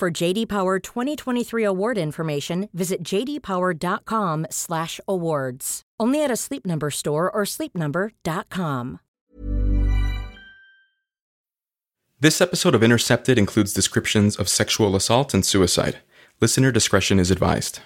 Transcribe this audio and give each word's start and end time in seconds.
For 0.00 0.10
JD 0.10 0.48
Power 0.48 0.78
2023 0.78 1.62
award 1.62 1.98
information, 1.98 2.70
visit 2.72 3.02
jdpower.com/awards. 3.02 5.82
Only 6.00 6.24
at 6.24 6.30
a 6.30 6.36
Sleep 6.36 6.64
Number 6.64 6.90
store 6.90 7.30
or 7.30 7.42
sleepnumber.com. 7.44 9.00
This 12.18 12.40
episode 12.40 12.74
of 12.74 12.82
Intercepted 12.82 13.36
includes 13.36 13.74
descriptions 13.74 14.36
of 14.36 14.48
sexual 14.48 14.96
assault 14.96 15.34
and 15.34 15.44
suicide. 15.44 15.98
Listener 16.40 16.72
discretion 16.72 17.20
is 17.20 17.30
advised. 17.30 17.80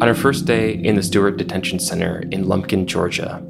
On 0.00 0.08
her 0.08 0.14
first 0.14 0.46
day 0.46 0.72
in 0.72 0.96
the 0.96 1.02
Stewart 1.02 1.36
Detention 1.36 1.78
Center 1.78 2.22
in 2.30 2.48
Lumpkin, 2.48 2.86
Georgia, 2.86 3.42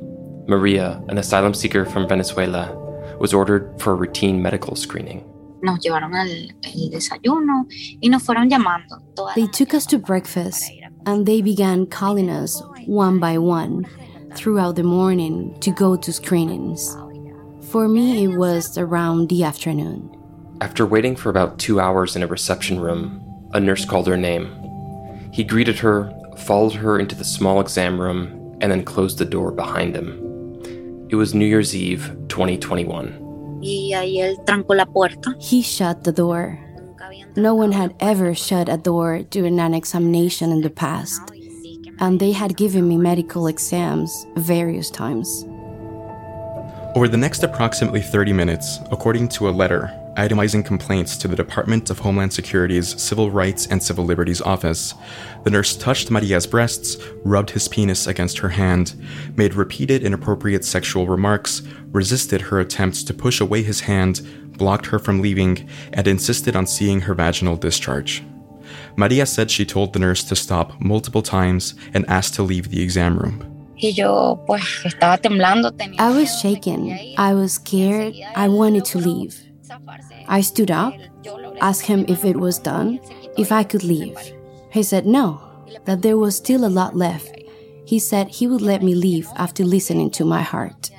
Maria, 0.48 1.00
an 1.08 1.18
asylum 1.18 1.54
seeker 1.54 1.84
from 1.84 2.08
Venezuela, 2.08 2.74
was 3.20 3.32
ordered 3.32 3.72
for 3.80 3.92
a 3.92 3.94
routine 3.94 4.42
medical 4.42 4.74
screening. 4.74 5.24
Nos 5.62 5.78
llevaron 5.84 6.14
al 6.14 6.28
el 6.64 6.90
desayuno 6.90 7.66
y 8.02 8.08
nos 8.08 8.22
fueron 8.24 8.48
llamando. 8.50 8.98
toda 9.14 9.34
They 9.34 9.46
took 9.46 9.74
us 9.74 9.86
to 9.86 9.98
breakfast 9.98 10.62
para 10.62 10.74
ir 10.76 10.84
a- 11.06 11.10
and 11.10 11.26
they 11.26 11.40
began 11.42 11.86
calling 11.86 12.28
us 12.30 12.60
one 12.86 13.20
by 13.20 13.38
one 13.38 13.86
throughout 14.34 14.74
the 14.74 14.82
morning 14.82 15.54
to 15.60 15.70
go 15.70 15.96
to 15.96 16.12
screenings. 16.12 16.96
For 17.70 17.86
me, 17.86 18.24
it 18.24 18.36
was 18.36 18.76
around 18.78 19.28
the 19.28 19.44
afternoon. 19.44 20.10
After 20.60 20.84
waiting 20.84 21.14
for 21.14 21.30
about 21.30 21.58
two 21.58 21.78
hours 21.78 22.16
in 22.16 22.22
a 22.22 22.26
reception 22.26 22.80
room, 22.80 23.20
a 23.52 23.60
nurse 23.60 23.84
called 23.84 24.08
her 24.08 24.16
name. 24.16 24.48
He 25.32 25.44
greeted 25.44 25.78
her, 25.78 26.10
followed 26.38 26.74
her 26.74 26.98
into 26.98 27.14
the 27.14 27.24
small 27.24 27.60
exam 27.60 28.00
room, 28.00 28.56
and 28.60 28.70
then 28.70 28.84
closed 28.84 29.18
the 29.18 29.24
door 29.24 29.50
behind 29.50 29.96
him. 29.96 30.26
It 31.08 31.16
was 31.16 31.34
New 31.34 31.46
Year's 31.46 31.74
Eve, 31.74 32.16
2021. 32.28 33.58
Y 33.62 33.92
ahí 33.94 34.20
él 34.20 34.36
trancó 34.44 34.74
la 34.74 34.86
puerta. 34.86 35.34
He 35.38 35.62
shut 35.62 36.04
the 36.04 36.12
door. 36.12 36.58
No 37.36 37.54
one 37.54 37.72
had 37.72 37.94
ever 38.00 38.34
shut 38.34 38.68
a 38.68 38.76
door 38.76 39.22
during 39.30 39.60
an 39.60 39.74
examination 39.74 40.50
in 40.50 40.62
the 40.62 40.70
past, 40.70 41.20
ah, 41.22 41.32
y 41.32 41.48
sí 41.48 41.82
que 41.82 41.92
me 41.92 41.96
and 42.00 42.18
they 42.18 42.32
had 42.32 42.56
given 42.56 42.88
me 42.88 42.96
medical 42.96 43.46
exams 43.46 44.26
various 44.36 44.90
times. 44.90 45.44
Over 46.96 47.06
the 47.06 47.16
next 47.16 47.44
approximately 47.44 48.00
30 48.00 48.32
minutes, 48.32 48.78
according 48.90 49.28
to 49.28 49.48
a 49.48 49.50
letter 49.50 49.92
itemizing 50.20 50.62
complaints 50.62 51.16
to 51.16 51.28
the 51.28 51.34
Department 51.34 51.88
of 51.88 51.98
Homeland 51.98 52.30
Security's 52.30 53.00
Civil 53.00 53.30
Rights 53.30 53.66
and 53.68 53.82
Civil 53.82 54.04
Liberties 54.04 54.42
Office, 54.42 54.94
the 55.44 55.50
nurse 55.50 55.74
touched 55.74 56.10
Maria's 56.10 56.46
breasts, 56.46 56.98
rubbed 57.24 57.50
his 57.50 57.68
penis 57.68 58.06
against 58.06 58.36
her 58.38 58.50
hand, 58.50 58.94
made 59.36 59.54
repeated 59.54 60.02
inappropriate 60.02 60.62
sexual 60.62 61.06
remarks, 61.06 61.62
resisted 61.86 62.42
her 62.42 62.60
attempts 62.60 63.02
to 63.04 63.14
push 63.14 63.40
away 63.40 63.62
his 63.62 63.80
hand, 63.80 64.20
blocked 64.58 64.86
her 64.86 64.98
from 64.98 65.22
leaving, 65.22 65.66
and 65.94 66.06
insisted 66.06 66.54
on 66.54 66.66
seeing 66.66 67.00
her 67.00 67.14
vaginal 67.14 67.56
discharge. 67.56 68.22
Maria 68.96 69.24
said 69.24 69.50
she 69.50 69.64
told 69.64 69.94
the 69.94 69.98
nurse 69.98 70.22
to 70.24 70.36
stop 70.36 70.78
multiple 70.82 71.22
times 71.22 71.74
and 71.94 72.04
asked 72.08 72.34
to 72.34 72.42
leave 72.42 72.68
the 72.70 72.82
exam 72.82 73.18
room. 73.18 73.46
Y 73.82 73.92
yo, 73.96 74.44
pues, 74.46 74.84
estaba 74.84 75.16
temblando. 75.16 75.70
tenía 75.70 75.98
I 75.98 76.10
was 76.10 76.28
shaken. 76.42 76.90
I 77.16 77.32
was 77.32 77.54
scared. 77.54 78.14
I 78.36 78.48
wanted 78.48 78.84
to 78.92 78.98
leave. 78.98 79.50
I 80.30 80.42
stood 80.42 80.70
up, 80.70 80.94
asked 81.60 81.86
him 81.86 82.04
if 82.06 82.24
it 82.24 82.36
was 82.36 82.60
done, 82.60 83.00
if 83.36 83.50
I 83.50 83.64
could 83.64 83.82
leave. 83.82 84.16
He 84.70 84.84
said 84.84 85.04
no, 85.04 85.42
that 85.86 86.02
there 86.02 86.16
was 86.16 86.36
still 86.36 86.64
a 86.64 86.70
lot 86.70 86.94
left. 86.96 87.36
He 87.84 87.98
said 87.98 88.28
he 88.28 88.46
would 88.46 88.62
let 88.62 88.80
me 88.80 88.94
leave 88.94 89.28
after 89.34 89.64
listening 89.64 90.12
to 90.12 90.24
my 90.24 90.42
heart. 90.42 90.90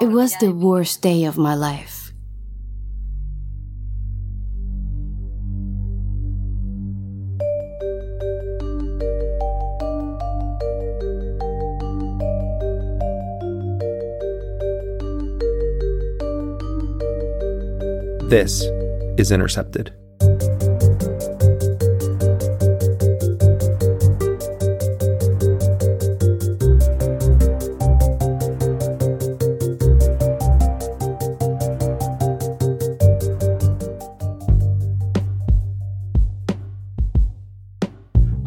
It 0.00 0.06
was 0.06 0.36
the 0.36 0.52
worst 0.52 1.02
day 1.02 1.24
of 1.24 1.36
my 1.36 1.56
life. 1.56 2.12
This 18.28 18.75
is 19.18 19.32
Intercepted. 19.32 19.92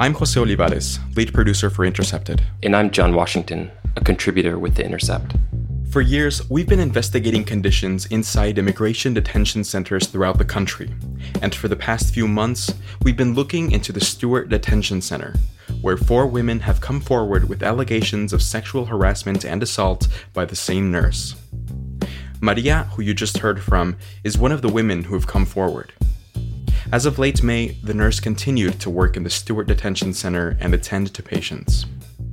I'm 0.01 0.13
Jose 0.13 0.39
Olivares, 0.39 0.97
lead 1.15 1.33
producer 1.33 1.69
for 1.69 1.85
Intercepted. 1.85 2.41
And 2.63 2.75
I'm 2.75 2.89
John 2.89 3.13
Washington, 3.13 3.69
a 3.95 4.01
contributor 4.01 4.57
with 4.57 4.75
The 4.75 4.85
Intercept. 4.85 5.35
For 5.91 6.01
years, 6.01 6.47
we've 6.51 6.69
been 6.69 6.79
investigating 6.79 7.43
conditions 7.43 8.05
inside 8.05 8.59
immigration 8.59 9.15
detention 9.15 9.63
centers 9.63 10.05
throughout 10.05 10.37
the 10.37 10.45
country. 10.45 10.93
And 11.41 11.53
for 11.55 11.67
the 11.67 11.75
past 11.75 12.13
few 12.13 12.27
months, 12.27 12.71
we've 13.01 13.17
been 13.17 13.33
looking 13.33 13.71
into 13.71 13.91
the 13.91 13.99
Stewart 13.99 14.49
Detention 14.49 15.01
Center, 15.01 15.33
where 15.81 15.97
four 15.97 16.27
women 16.27 16.59
have 16.59 16.79
come 16.79 17.01
forward 17.01 17.49
with 17.49 17.63
allegations 17.63 18.33
of 18.33 18.43
sexual 18.43 18.85
harassment 18.85 19.43
and 19.43 19.63
assault 19.63 20.07
by 20.31 20.45
the 20.45 20.55
same 20.55 20.91
nurse. 20.91 21.35
Maria, 22.39 22.83
who 22.93 23.01
you 23.01 23.15
just 23.15 23.39
heard 23.39 23.59
from, 23.59 23.97
is 24.23 24.37
one 24.37 24.51
of 24.51 24.61
the 24.61 24.69
women 24.69 25.05
who 25.05 25.15
have 25.15 25.25
come 25.25 25.45
forward. 25.45 25.91
As 26.91 27.07
of 27.07 27.17
late 27.17 27.41
May, 27.41 27.69
the 27.83 27.95
nurse 27.95 28.19
continued 28.19 28.79
to 28.81 28.91
work 28.91 29.17
in 29.17 29.23
the 29.23 29.29
Stewart 29.31 29.65
Detention 29.65 30.13
Center 30.13 30.55
and 30.59 30.75
attend 30.75 31.15
to 31.15 31.23
patients. 31.23 31.87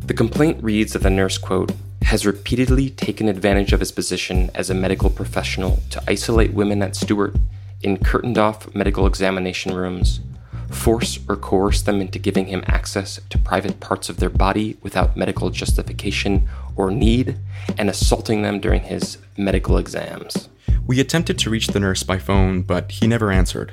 The 0.04 0.14
complaint 0.14 0.62
reads 0.62 0.92
that 0.92 1.02
the 1.02 1.08
nurse, 1.08 1.38
quote, 1.38 1.72
has 2.06 2.24
repeatedly 2.24 2.88
taken 2.88 3.28
advantage 3.28 3.72
of 3.72 3.80
his 3.80 3.90
position 3.90 4.48
as 4.54 4.70
a 4.70 4.74
medical 4.74 5.10
professional 5.10 5.82
to 5.90 6.00
isolate 6.06 6.52
women 6.52 6.80
at 6.80 6.94
Stewart 6.94 7.34
in 7.82 7.96
curtained 7.96 8.38
off 8.38 8.72
medical 8.76 9.08
examination 9.08 9.74
rooms, 9.74 10.20
force 10.70 11.18
or 11.28 11.34
coerce 11.34 11.82
them 11.82 12.00
into 12.00 12.20
giving 12.20 12.46
him 12.46 12.62
access 12.68 13.18
to 13.28 13.36
private 13.38 13.80
parts 13.80 14.08
of 14.08 14.18
their 14.18 14.30
body 14.30 14.76
without 14.82 15.16
medical 15.16 15.50
justification 15.50 16.48
or 16.76 16.92
need, 16.92 17.38
and 17.76 17.90
assaulting 17.90 18.42
them 18.42 18.60
during 18.60 18.82
his 18.82 19.18
medical 19.36 19.76
exams. 19.76 20.48
We 20.86 21.00
attempted 21.00 21.40
to 21.40 21.50
reach 21.50 21.66
the 21.66 21.80
nurse 21.80 22.04
by 22.04 22.18
phone, 22.18 22.62
but 22.62 22.92
he 22.92 23.08
never 23.08 23.32
answered. 23.32 23.72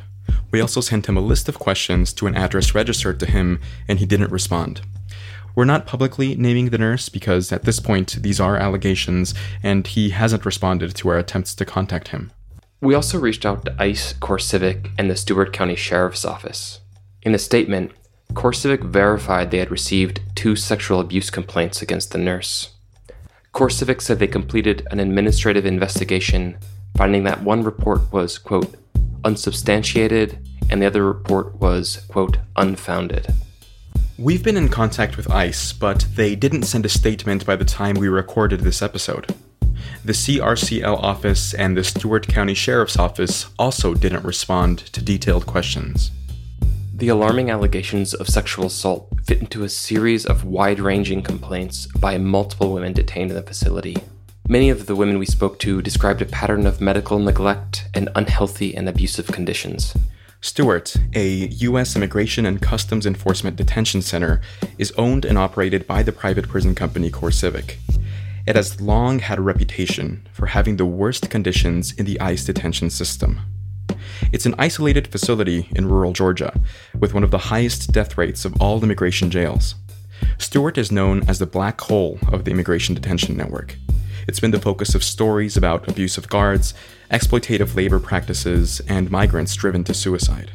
We 0.49 0.59
also 0.59 0.81
sent 0.81 1.07
him 1.07 1.17
a 1.17 1.22
list 1.22 1.47
of 1.47 1.59
questions 1.59 2.11
to 2.13 2.25
an 2.25 2.35
address 2.35 2.73
registered 2.73 3.19
to 3.19 3.27
him, 3.27 3.61
and 3.88 3.99
he 3.99 4.07
didn't 4.07 4.31
respond. 4.31 4.81
We're 5.56 5.66
not 5.66 5.86
publicly 5.86 6.35
naming 6.35 6.70
the 6.70 6.79
nurse 6.79 7.09
because 7.09 7.52
at 7.52 7.64
this 7.64 7.79
point 7.79 8.23
these 8.23 8.40
are 8.40 8.58
allegations, 8.58 9.35
and 9.61 9.85
he 9.85 10.09
hasn't 10.09 10.46
responded 10.46 10.96
to 10.96 11.09
our 11.09 11.20
attempts 11.20 11.53
to 11.55 11.66
contact 11.66 12.08
him. 12.08 12.32
We 12.82 12.96
also 12.96 13.20
reached 13.20 13.46
out 13.46 13.64
to 13.66 13.76
ICE, 13.79 14.14
CoreCivic, 14.14 14.90
and 14.97 15.09
the 15.09 15.16
Stewart 15.16 15.53
County 15.53 15.76
Sheriff's 15.76 16.26
Office. 16.26 16.79
In 17.22 17.35
a 17.35 17.40
statement, 17.40 17.91
CoreCivic 18.34 18.84
verified 18.84 19.52
they 19.52 19.59
had 19.59 19.72
received 19.72 20.22
two 20.35 20.55
sexual 20.55 21.00
abuse 21.00 21.29
complaints 21.29 21.82
against 21.82 22.11
the 22.11 22.17
nurse. 22.17 22.72
CoreCivic 23.53 24.02
said 24.02 24.17
they 24.17 24.28
completed 24.28 24.88
an 24.90 24.99
administrative 24.99 25.67
investigation, 25.67 26.58
finding 26.97 27.23
that 27.23 27.44
one 27.44 27.64
report 27.64 28.11
was, 28.11 28.40
quote, 28.40 28.76
unsubstantiated, 29.23 30.40
and 30.70 30.82
the 30.82 30.88
other 30.88 31.06
report 31.06 31.56
was, 31.61 31.97
quote, 32.09 32.38
unfounded. 32.56 33.32
We've 34.19 34.43
been 34.43 34.57
in 34.57 34.69
contact 34.69 35.17
with 35.17 35.31
ICE, 35.31 35.73
but 35.73 36.05
they 36.13 36.35
didn't 36.35 36.63
send 36.63 36.85
a 36.85 36.89
statement 36.89 37.47
by 37.47 37.55
the 37.55 37.65
time 37.65 37.95
we 37.95 38.07
recorded 38.07 38.59
this 38.59 38.83
episode. 38.83 39.33
The 40.05 40.13
CRCL 40.13 41.01
office 41.01 41.55
and 41.55 41.75
the 41.75 41.83
Stewart 41.83 42.27
County 42.27 42.53
Sheriff's 42.53 42.97
Office 42.97 43.47
also 43.57 43.95
didn't 43.95 44.23
respond 44.23 44.77
to 44.93 45.03
detailed 45.03 45.47
questions. 45.47 46.11
The 46.93 47.07
alarming 47.07 47.49
allegations 47.49 48.13
of 48.13 48.29
sexual 48.29 48.67
assault 48.67 49.09
fit 49.23 49.39
into 49.39 49.63
a 49.63 49.69
series 49.69 50.27
of 50.27 50.45
wide 50.45 50.79
ranging 50.79 51.23
complaints 51.23 51.87
by 51.87 52.19
multiple 52.19 52.71
women 52.71 52.93
detained 52.93 53.31
in 53.31 53.35
the 53.35 53.41
facility. 53.41 53.97
Many 54.47 54.69
of 54.69 54.85
the 54.85 54.95
women 54.95 55.17
we 55.17 55.25
spoke 55.25 55.57
to 55.59 55.81
described 55.81 56.21
a 56.21 56.25
pattern 56.25 56.67
of 56.67 56.79
medical 56.79 57.17
neglect 57.17 57.87
and 57.95 58.09
unhealthy 58.13 58.75
and 58.75 58.87
abusive 58.87 59.25
conditions. 59.25 59.95
Stewart, 60.43 60.97
a 61.16 61.47
U.S. 61.47 61.95
Immigration 61.95 62.45
and 62.45 62.61
Customs 62.61 63.05
Enforcement 63.05 63.55
detention 63.55 64.01
center, 64.01 64.41
is 64.78 64.91
owned 64.97 65.23
and 65.23 65.37
operated 65.37 65.87
by 65.87 66.03
the 66.03 66.11
private 66.11 66.49
prison 66.49 66.75
company 66.75 67.09
CoreCivic. 67.09 67.78
It 68.45 68.57
has 68.57 68.81
long 68.81 69.19
had 69.19 69.37
a 69.37 69.41
reputation 69.41 70.28
for 70.34 70.47
having 70.47 70.75
the 70.75 70.85
worst 70.85 71.29
conditions 71.29 71.93
in 71.93 72.05
the 72.05 72.19
ICE 72.19 72.43
detention 72.43 72.90
system. 72.90 73.40
It's 74.34 74.45
an 74.45 74.55
isolated 74.59 75.07
facility 75.07 75.69
in 75.78 75.87
rural 75.87 76.11
Georgia, 76.11 76.59
with 76.99 77.13
one 77.13 77.23
of 77.23 77.31
the 77.31 77.47
highest 77.47 77.93
death 77.93 78.17
rates 78.17 78.43
of 78.43 78.61
all 78.61 78.84
immigration 78.84 79.31
jails. 79.31 79.75
Stewart 80.39 80.78
is 80.78 80.91
known 80.91 81.23
as 81.29 81.39
the 81.39 81.46
black 81.46 81.79
hole 81.79 82.19
of 82.34 82.43
the 82.43 82.51
immigration 82.51 82.93
detention 82.93 83.37
network. 83.37 83.78
It's 84.28 84.40
been 84.40 84.52
the 84.52 84.59
focus 84.59 84.96
of 84.96 85.03
stories 85.03 85.58
about 85.58 85.87
abusive 85.90 86.29
guards, 86.29 86.73
exploitative 87.11 87.75
labor 87.75 87.99
practices, 87.99 88.81
and 88.87 89.11
migrants 89.11 89.55
driven 89.55 89.84
to 89.84 89.93
suicide. 89.93 90.52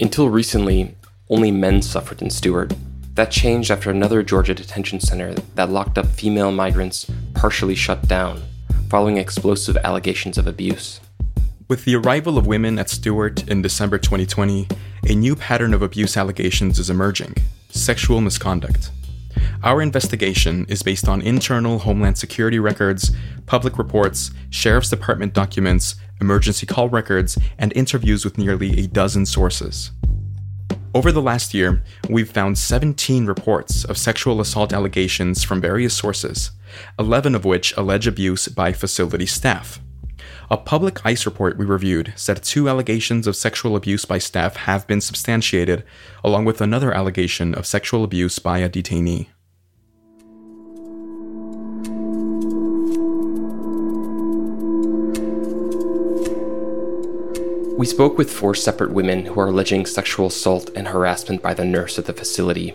Until 0.00 0.28
recently, 0.30 0.96
only 1.28 1.50
men 1.50 1.82
suffered 1.82 2.22
in 2.22 2.30
Stewart. 2.30 2.72
That 3.14 3.30
changed 3.30 3.70
after 3.70 3.90
another 3.90 4.22
Georgia 4.22 4.54
detention 4.54 5.00
center 5.00 5.34
that 5.54 5.70
locked 5.70 5.98
up 5.98 6.06
female 6.06 6.50
migrants 6.50 7.06
partially 7.34 7.74
shut 7.74 8.08
down, 8.08 8.42
following 8.88 9.18
explosive 9.18 9.76
allegations 9.78 10.38
of 10.38 10.46
abuse. 10.46 11.00
With 11.68 11.84
the 11.84 11.96
arrival 11.96 12.38
of 12.38 12.46
women 12.46 12.78
at 12.78 12.90
Stewart 12.90 13.46
in 13.48 13.62
December 13.62 13.98
2020, 13.98 14.66
a 15.08 15.14
new 15.14 15.36
pattern 15.36 15.74
of 15.74 15.82
abuse 15.82 16.16
allegations 16.16 16.78
is 16.78 16.90
emerging 16.90 17.34
sexual 17.70 18.20
misconduct. 18.20 18.90
Our 19.62 19.80
investigation 19.80 20.66
is 20.68 20.82
based 20.82 21.08
on 21.08 21.22
internal 21.22 21.78
Homeland 21.78 22.18
Security 22.18 22.58
records, 22.58 23.10
public 23.46 23.78
reports, 23.78 24.30
Sheriff's 24.50 24.90
Department 24.90 25.32
documents, 25.32 25.96
emergency 26.20 26.66
call 26.66 26.88
records, 26.88 27.38
and 27.58 27.72
interviews 27.74 28.24
with 28.24 28.38
nearly 28.38 28.78
a 28.78 28.86
dozen 28.86 29.26
sources. 29.26 29.90
Over 30.94 31.10
the 31.10 31.22
last 31.22 31.54
year, 31.54 31.82
we've 32.08 32.30
found 32.30 32.56
17 32.56 33.26
reports 33.26 33.84
of 33.84 33.98
sexual 33.98 34.40
assault 34.40 34.72
allegations 34.72 35.42
from 35.42 35.60
various 35.60 35.92
sources, 35.92 36.52
11 36.98 37.34
of 37.34 37.44
which 37.44 37.76
allege 37.76 38.06
abuse 38.06 38.46
by 38.46 38.72
facility 38.72 39.26
staff. 39.26 39.80
A 40.50 40.56
public 40.56 41.04
ICE 41.04 41.26
report 41.26 41.56
we 41.56 41.64
reviewed 41.64 42.12
said 42.16 42.42
two 42.42 42.68
allegations 42.68 43.26
of 43.26 43.36
sexual 43.36 43.76
abuse 43.76 44.04
by 44.04 44.18
staff 44.18 44.56
have 44.56 44.86
been 44.86 45.00
substantiated, 45.00 45.84
along 46.22 46.44
with 46.44 46.60
another 46.60 46.92
allegation 46.92 47.54
of 47.54 47.66
sexual 47.66 48.04
abuse 48.04 48.38
by 48.38 48.58
a 48.58 48.68
detainee. 48.68 49.28
We 57.76 57.86
spoke 57.86 58.16
with 58.16 58.32
four 58.32 58.54
separate 58.54 58.92
women 58.92 59.26
who 59.26 59.40
are 59.40 59.48
alleging 59.48 59.84
sexual 59.84 60.28
assault 60.28 60.70
and 60.76 60.88
harassment 60.88 61.42
by 61.42 61.54
the 61.54 61.64
nurse 61.64 61.98
at 61.98 62.06
the 62.06 62.12
facility. 62.12 62.74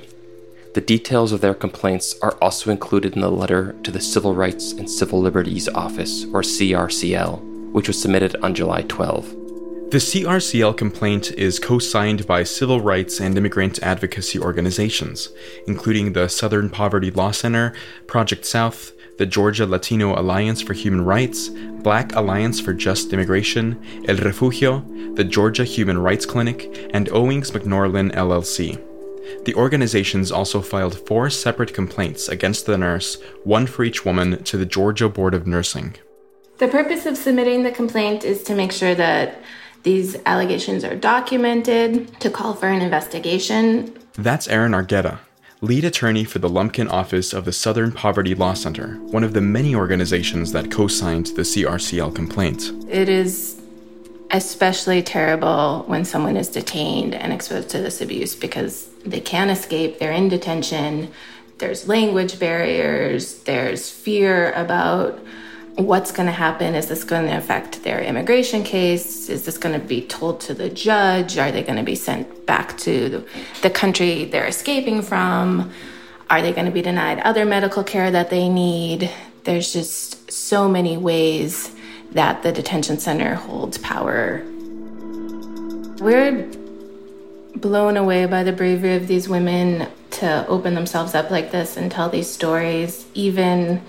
The 0.76 0.82
details 0.82 1.32
of 1.32 1.42
their 1.42 1.56
complaints 1.56 2.16
are 2.22 2.29
also 2.42 2.72
included 2.72 3.14
in 3.16 3.22
the 3.22 3.32
letter 3.32 3.74
to 3.84 3.92
the 3.92 4.02
Civil 4.02 4.36
Rights 4.36 4.72
and 4.74 4.90
Civil 4.90 5.20
Liberties 5.20 5.70
Office, 5.70 6.26
or 6.26 6.42
CRCL, 6.42 7.72
which 7.72 7.88
was 7.88 8.02
submitted 8.02 8.36
on 8.44 8.56
July 8.56 8.84
12. 8.84 9.36
The 9.92 9.98
CRCL 9.98 10.78
complaint 10.78 11.32
is 11.32 11.58
co 11.58 11.80
signed 11.80 12.28
by 12.28 12.44
civil 12.44 12.80
rights 12.80 13.20
and 13.20 13.36
immigrant 13.36 13.82
advocacy 13.82 14.38
organizations, 14.38 15.30
including 15.66 16.14
the 16.14 16.30
Southern 16.30 16.70
Poverty 16.70 17.10
Law 17.10 17.32
Center, 17.32 17.74
Project 18.06 18.46
South, 18.46 18.92
the 19.18 19.26
Georgia 19.26 19.66
Latino 19.66 20.14
Alliance 20.14 20.62
for 20.62 20.74
Human 20.74 21.04
Rights, 21.04 21.50
Black 21.82 22.16
Alliance 22.16 22.60
for 22.60 22.72
Just 22.72 23.12
Immigration, 23.14 23.84
El 24.08 24.18
Refugio, 24.18 24.86
the 25.16 25.24
Georgia 25.24 25.64
Human 25.64 25.98
Rights 25.98 26.26
Clinic, 26.26 26.88
and 26.94 27.10
Owings 27.10 27.50
MacNorlin 27.50 28.14
LLC. 28.14 28.89
The 29.46 29.56
organizations 29.56 30.32
also 30.32 30.62
filed 30.62 31.08
four 31.08 31.30
separate 31.30 31.74
complaints 31.74 32.28
against 32.28 32.66
the 32.66 32.78
nurse, 32.78 33.18
one 33.44 33.68
for 33.68 33.84
each 33.84 34.06
woman, 34.06 34.44
to 34.44 34.58
the 34.58 34.66
Georgia 34.66 35.10
Board 35.10 35.34
of 35.34 35.48
Nursing. 35.48 35.96
The 36.58 36.68
purpose 36.68 37.06
of 37.06 37.18
submitting 37.18 37.64
the 37.64 37.72
complaint 37.72 38.26
is 38.26 38.44
to 38.44 38.56
make 38.56 38.72
sure 38.72 38.94
that 38.96 39.42
these 39.84 40.18
allegations 40.26 40.84
are 40.84 40.96
documented, 40.96 42.20
to 42.20 42.30
call 42.30 42.54
for 42.54 42.68
an 42.68 42.82
investigation. 42.82 43.98
That's 44.14 44.48
Erin 44.50 44.74
Argueta, 44.74 45.20
lead 45.62 45.86
attorney 45.86 46.26
for 46.26 46.40
the 46.40 46.50
Lumpkin 46.50 46.90
office 46.90 47.34
of 47.34 47.46
the 47.46 47.54
Southern 47.54 47.92
Poverty 47.92 48.36
Law 48.36 48.54
Center, 48.54 48.96
one 49.12 49.24
of 49.24 49.34
the 49.34 49.42
many 49.42 49.74
organizations 49.74 50.52
that 50.52 50.72
co 50.72 50.88
signed 50.88 51.28
the 51.28 51.44
CRCL 51.44 52.14
complaint. 52.14 52.72
It 52.90 53.08
is 53.08 53.59
especially 54.32 55.02
terrible 55.02 55.84
when 55.88 56.06
someone 56.06 56.38
is 56.38 56.50
detained 56.50 57.16
and 57.16 57.34
exposed 57.34 57.70
to 57.70 57.80
this 57.80 58.02
abuse 58.02 58.36
because 58.36 58.88
they 59.06 59.20
can't 59.20 59.50
escape, 59.50 60.00
they're 60.00 60.12
in 60.12 60.30
detention, 60.30 61.12
there's 61.58 61.88
language 61.88 62.40
barriers, 62.40 63.40
there's 63.44 63.90
fear 63.90 64.52
about 64.54 65.20
what's 65.76 66.12
going 66.12 66.28
to 66.28 66.34
happen? 66.34 66.76
Is 66.76 66.88
this 66.88 67.04
going 67.04 67.28
to 67.28 67.38
affect 67.38 67.84
their 67.84 68.02
immigration 68.02 68.64
case? 68.64 69.30
Is 69.30 69.46
this 69.46 69.58
going 69.58 69.80
to 69.80 69.86
be 69.86 70.02
told 70.02 70.42
to 70.42 70.54
the 70.54 70.70
judge? 70.70 71.38
Are 71.38 71.52
they 71.52 71.64
going 71.64 71.78
to 71.78 71.84
be 71.84 71.96
sent 71.96 72.46
back 72.46 72.78
to 72.80 73.26
the 73.62 73.70
country 73.70 74.26
they're 74.26 74.48
escaping 74.48 75.02
from? 75.02 75.72
Are 76.30 76.42
they 76.42 76.52
going 76.52 76.66
to 76.66 76.72
be 76.72 76.82
denied 76.82 77.20
other 77.20 77.46
medical 77.46 77.84
care 77.84 78.12
that 78.12 78.30
they 78.30 78.50
need? 78.50 79.10
There's 79.46 79.72
just 79.74 80.32
so 80.32 80.68
many 80.68 80.98
ways 80.98 81.74
that 82.12 82.44
the 82.44 82.52
detention 82.52 83.00
center 83.00 83.36
holds 83.36 83.78
power. 83.78 84.44
We're 86.00 86.50
blown 87.56 87.98
away 87.98 88.26
by 88.26 88.44
the 88.44 88.54
bravery 88.54 88.96
of 88.96 89.08
these 89.08 89.28
women 89.28 89.88
to 90.12 90.48
open 90.48 90.74
themselves 90.74 91.14
up 91.14 91.30
like 91.30 91.52
this 91.52 91.78
and 91.78 91.92
tell 91.92 92.10
these 92.10 92.30
stories, 92.30 93.06
even 93.14 93.82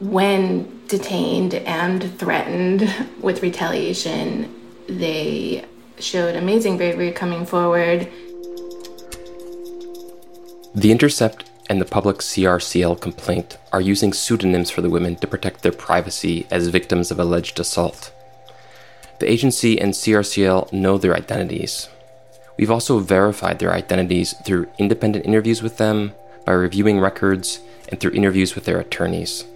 when 0.00 0.80
detained 0.88 1.54
and 1.54 2.18
threatened 2.18 2.92
with 3.20 3.42
retaliation, 3.42 4.54
they 4.88 5.64
showed 5.98 6.34
amazing 6.34 6.76
bravery 6.76 7.12
coming 7.12 7.46
forward. 7.46 8.08
The 10.74 10.90
Intercept 10.90 11.51
and 11.72 11.80
the 11.80 11.86
public 11.86 12.18
CRCL 12.18 13.00
complaint 13.00 13.56
are 13.72 13.80
using 13.80 14.12
pseudonyms 14.12 14.70
for 14.70 14.82
the 14.82 14.90
women 14.90 15.16
to 15.16 15.26
protect 15.26 15.62
their 15.62 15.72
privacy 15.72 16.46
as 16.50 16.68
victims 16.68 17.10
of 17.10 17.18
alleged 17.18 17.58
assault. 17.58 18.12
The 19.20 19.30
agency 19.30 19.80
and 19.80 19.94
CRCL 19.94 20.70
know 20.74 20.98
their 20.98 21.16
identities. 21.16 21.88
We've 22.58 22.70
also 22.70 22.98
verified 22.98 23.58
their 23.58 23.72
identities 23.72 24.34
through 24.44 24.68
independent 24.78 25.24
interviews 25.24 25.62
with 25.62 25.78
them, 25.78 26.12
by 26.44 26.52
reviewing 26.52 27.00
records, 27.00 27.60
and 27.88 27.98
through 27.98 28.12
interviews 28.12 28.54
with 28.54 28.66
their 28.66 28.78
attorneys. 28.78 29.46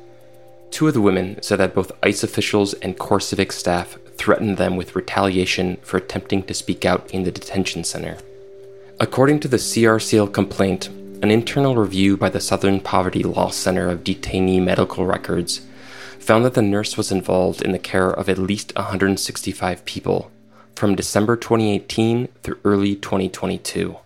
Two 0.70 0.88
of 0.88 0.94
the 0.94 1.02
women 1.02 1.42
said 1.42 1.58
that 1.58 1.75
both 1.75 1.92
ICE 2.02 2.25
officials 2.25 2.73
and 2.73 2.96
CoreCivic 2.96 3.52
staff 3.52 3.99
threatened 4.16 4.56
them 4.56 4.76
with 4.76 4.96
retaliation 4.96 5.76
for 5.82 5.99
attempting 5.99 6.44
to 6.44 6.54
speak 6.54 6.87
out 6.87 7.11
in 7.11 7.25
the 7.25 7.30
detention 7.30 7.85
center. 7.85 8.16
According 8.99 9.40
to 9.40 9.49
the 9.49 9.58
CRCL 9.58 10.32
complaint, 10.32 10.88
an 11.23 11.30
internal 11.30 11.76
review 11.76 12.16
by 12.16 12.28
the 12.28 12.40
Southern 12.40 12.78
Poverty 12.78 13.23
Law 13.23 13.49
Center 13.49 13.88
of 13.88 14.04
detainee 14.04 14.62
medical 14.62 15.06
records 15.06 15.62
found 16.18 16.44
that 16.44 16.54
the 16.54 16.62
nurse 16.62 16.96
was 16.96 17.11
involved 17.11 17.62
in 17.62 17.73
the 17.73 17.78
care 17.78 18.11
of 18.11 18.28
at 18.28 18.37
least 18.37 18.75
165 18.76 19.85
people 19.87 20.30
from 20.75 20.94
December 20.94 21.35
2018 21.37 22.28
through 22.42 22.58
early 22.64 22.96
2022. 22.96 23.96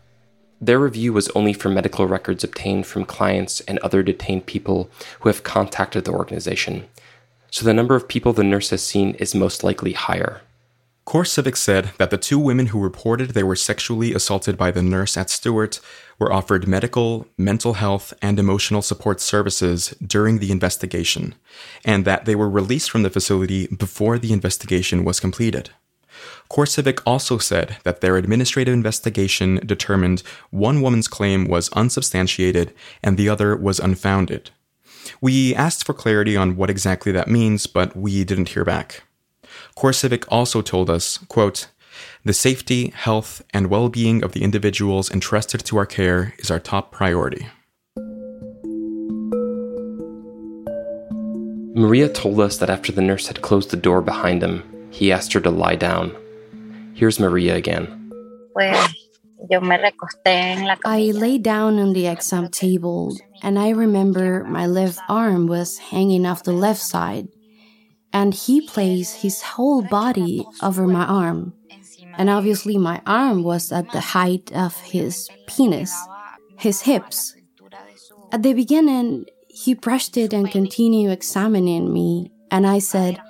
Their 0.60 0.78
review 0.78 1.12
was 1.12 1.28
only 1.30 1.52
for 1.52 1.68
medical 1.68 2.06
records 2.06 2.44
obtained 2.44 2.86
from 2.86 3.04
clients 3.04 3.60
and 3.62 3.78
other 3.80 4.02
detained 4.04 4.46
people 4.46 4.88
who 5.20 5.28
have 5.28 5.42
contacted 5.42 6.04
the 6.04 6.12
organization, 6.12 6.86
so 7.50 7.64
the 7.64 7.74
number 7.74 7.96
of 7.96 8.06
people 8.06 8.32
the 8.32 8.44
nurse 8.44 8.70
has 8.70 8.84
seen 8.84 9.14
is 9.14 9.34
most 9.34 9.64
likely 9.64 9.92
higher. 9.92 10.42
CoreCivic 11.10 11.56
said 11.56 11.90
that 11.98 12.10
the 12.10 12.16
two 12.16 12.38
women 12.38 12.66
who 12.66 12.78
reported 12.78 13.30
they 13.30 13.42
were 13.42 13.56
sexually 13.56 14.14
assaulted 14.14 14.56
by 14.56 14.70
the 14.70 14.80
nurse 14.80 15.16
at 15.16 15.28
Stewart 15.28 15.80
were 16.20 16.32
offered 16.32 16.68
medical, 16.68 17.26
mental 17.36 17.72
health, 17.72 18.14
and 18.22 18.38
emotional 18.38 18.80
support 18.80 19.20
services 19.20 19.92
during 20.06 20.38
the 20.38 20.52
investigation, 20.52 21.34
and 21.84 22.04
that 22.04 22.26
they 22.26 22.36
were 22.36 22.48
released 22.48 22.92
from 22.92 23.02
the 23.02 23.10
facility 23.10 23.66
before 23.66 24.20
the 24.20 24.32
investigation 24.32 25.02
was 25.02 25.18
completed. 25.18 25.70
CoreCivic 26.48 27.02
also 27.04 27.38
said 27.38 27.78
that 27.82 28.02
their 28.02 28.16
administrative 28.16 28.72
investigation 28.72 29.56
determined 29.66 30.22
one 30.50 30.80
woman's 30.80 31.08
claim 31.08 31.48
was 31.48 31.70
unsubstantiated 31.70 32.72
and 33.02 33.16
the 33.16 33.28
other 33.28 33.56
was 33.56 33.80
unfounded. 33.80 34.50
We 35.20 35.56
asked 35.56 35.84
for 35.84 35.92
clarity 35.92 36.36
on 36.36 36.54
what 36.54 36.70
exactly 36.70 37.10
that 37.10 37.26
means, 37.26 37.66
but 37.66 37.96
we 37.96 38.22
didn't 38.22 38.50
hear 38.50 38.64
back. 38.64 39.02
CoreCivic 39.80 40.26
also 40.28 40.60
told 40.60 40.90
us, 40.90 41.16
quote, 41.28 41.68
The 42.22 42.34
safety, 42.34 42.92
health, 42.94 43.40
and 43.54 43.68
well 43.68 43.88
being 43.88 44.22
of 44.22 44.32
the 44.32 44.42
individuals 44.42 45.10
entrusted 45.10 45.64
to 45.64 45.78
our 45.78 45.86
care 45.86 46.34
is 46.36 46.50
our 46.50 46.60
top 46.60 46.92
priority. 46.92 47.46
Maria 51.74 52.10
told 52.10 52.40
us 52.40 52.58
that 52.58 52.68
after 52.68 52.92
the 52.92 53.00
nurse 53.00 53.28
had 53.28 53.40
closed 53.40 53.70
the 53.70 53.78
door 53.78 54.02
behind 54.02 54.42
him, 54.42 54.62
he 54.90 55.10
asked 55.10 55.32
her 55.32 55.40
to 55.40 55.50
lie 55.50 55.76
down. 55.76 56.14
Here's 56.94 57.18
Maria 57.18 57.56
again. 57.56 58.12
I 60.84 61.10
lay 61.14 61.38
down 61.38 61.78
on 61.78 61.94
the 61.94 62.06
exam 62.06 62.50
table, 62.50 63.16
and 63.42 63.58
I 63.58 63.70
remember 63.70 64.44
my 64.44 64.66
left 64.66 65.00
arm 65.08 65.46
was 65.46 65.78
hanging 65.78 66.26
off 66.26 66.44
the 66.44 66.52
left 66.52 66.82
side, 66.82 67.28
and 68.12 68.34
he 68.34 68.60
placed 68.60 69.22
his 69.22 69.42
whole 69.42 69.82
body 69.82 70.46
over 70.62 70.86
my 70.86 71.04
arm. 71.04 71.54
And 72.16 72.28
obviously, 72.28 72.76
my 72.76 73.00
arm 73.06 73.42
was 73.42 73.70
at 73.72 73.90
the 73.92 74.00
height 74.00 74.50
of 74.52 74.76
his 74.80 75.28
penis, 75.46 75.94
his 76.58 76.82
hips. 76.82 77.36
At 78.32 78.42
the 78.42 78.52
beginning, 78.52 79.26
he 79.48 79.74
brushed 79.74 80.16
it 80.16 80.32
and 80.32 80.50
continued 80.50 81.12
examining 81.12 81.92
me, 81.92 82.32
and 82.50 82.66
I 82.66 82.78
said, 82.78 83.20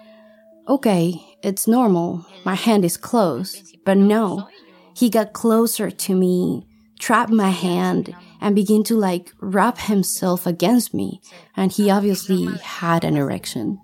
Okay, 0.69 1.21
it's 1.43 1.67
normal. 1.67 2.25
My 2.45 2.55
hand 2.55 2.85
is 2.85 2.97
closed. 2.97 3.77
But 3.85 3.97
no, 3.97 4.49
he 4.95 5.11
got 5.11 5.33
closer 5.33 5.91
to 5.91 6.15
me, 6.15 6.67
trapped 6.99 7.33
my 7.33 7.51
hand, 7.51 8.15
and 8.41 8.55
began 8.55 8.85
to 8.85 8.97
like 8.97 9.33
rub 9.41 9.79
himself 9.79 10.47
against 10.47 10.95
me, 10.95 11.21
and 11.57 11.73
he 11.73 11.91
obviously 11.91 12.47
had 12.59 13.05
an 13.05 13.17
erection. 13.17 13.81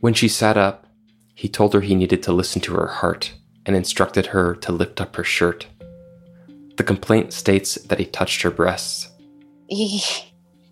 When 0.00 0.14
she 0.14 0.28
sat 0.28 0.56
up, 0.56 0.86
he 1.34 1.48
told 1.48 1.74
her 1.74 1.80
he 1.80 1.94
needed 1.94 2.22
to 2.24 2.32
listen 2.32 2.60
to 2.62 2.74
her 2.74 2.86
heart 2.86 3.32
and 3.64 3.74
instructed 3.74 4.26
her 4.26 4.54
to 4.56 4.72
lift 4.72 5.00
up 5.00 5.16
her 5.16 5.24
shirt. 5.24 5.66
The 6.76 6.84
complaint 6.84 7.32
states 7.32 7.74
that 7.74 7.98
he 7.98 8.04
touched 8.04 8.42
her 8.42 8.50
breasts. 8.50 9.08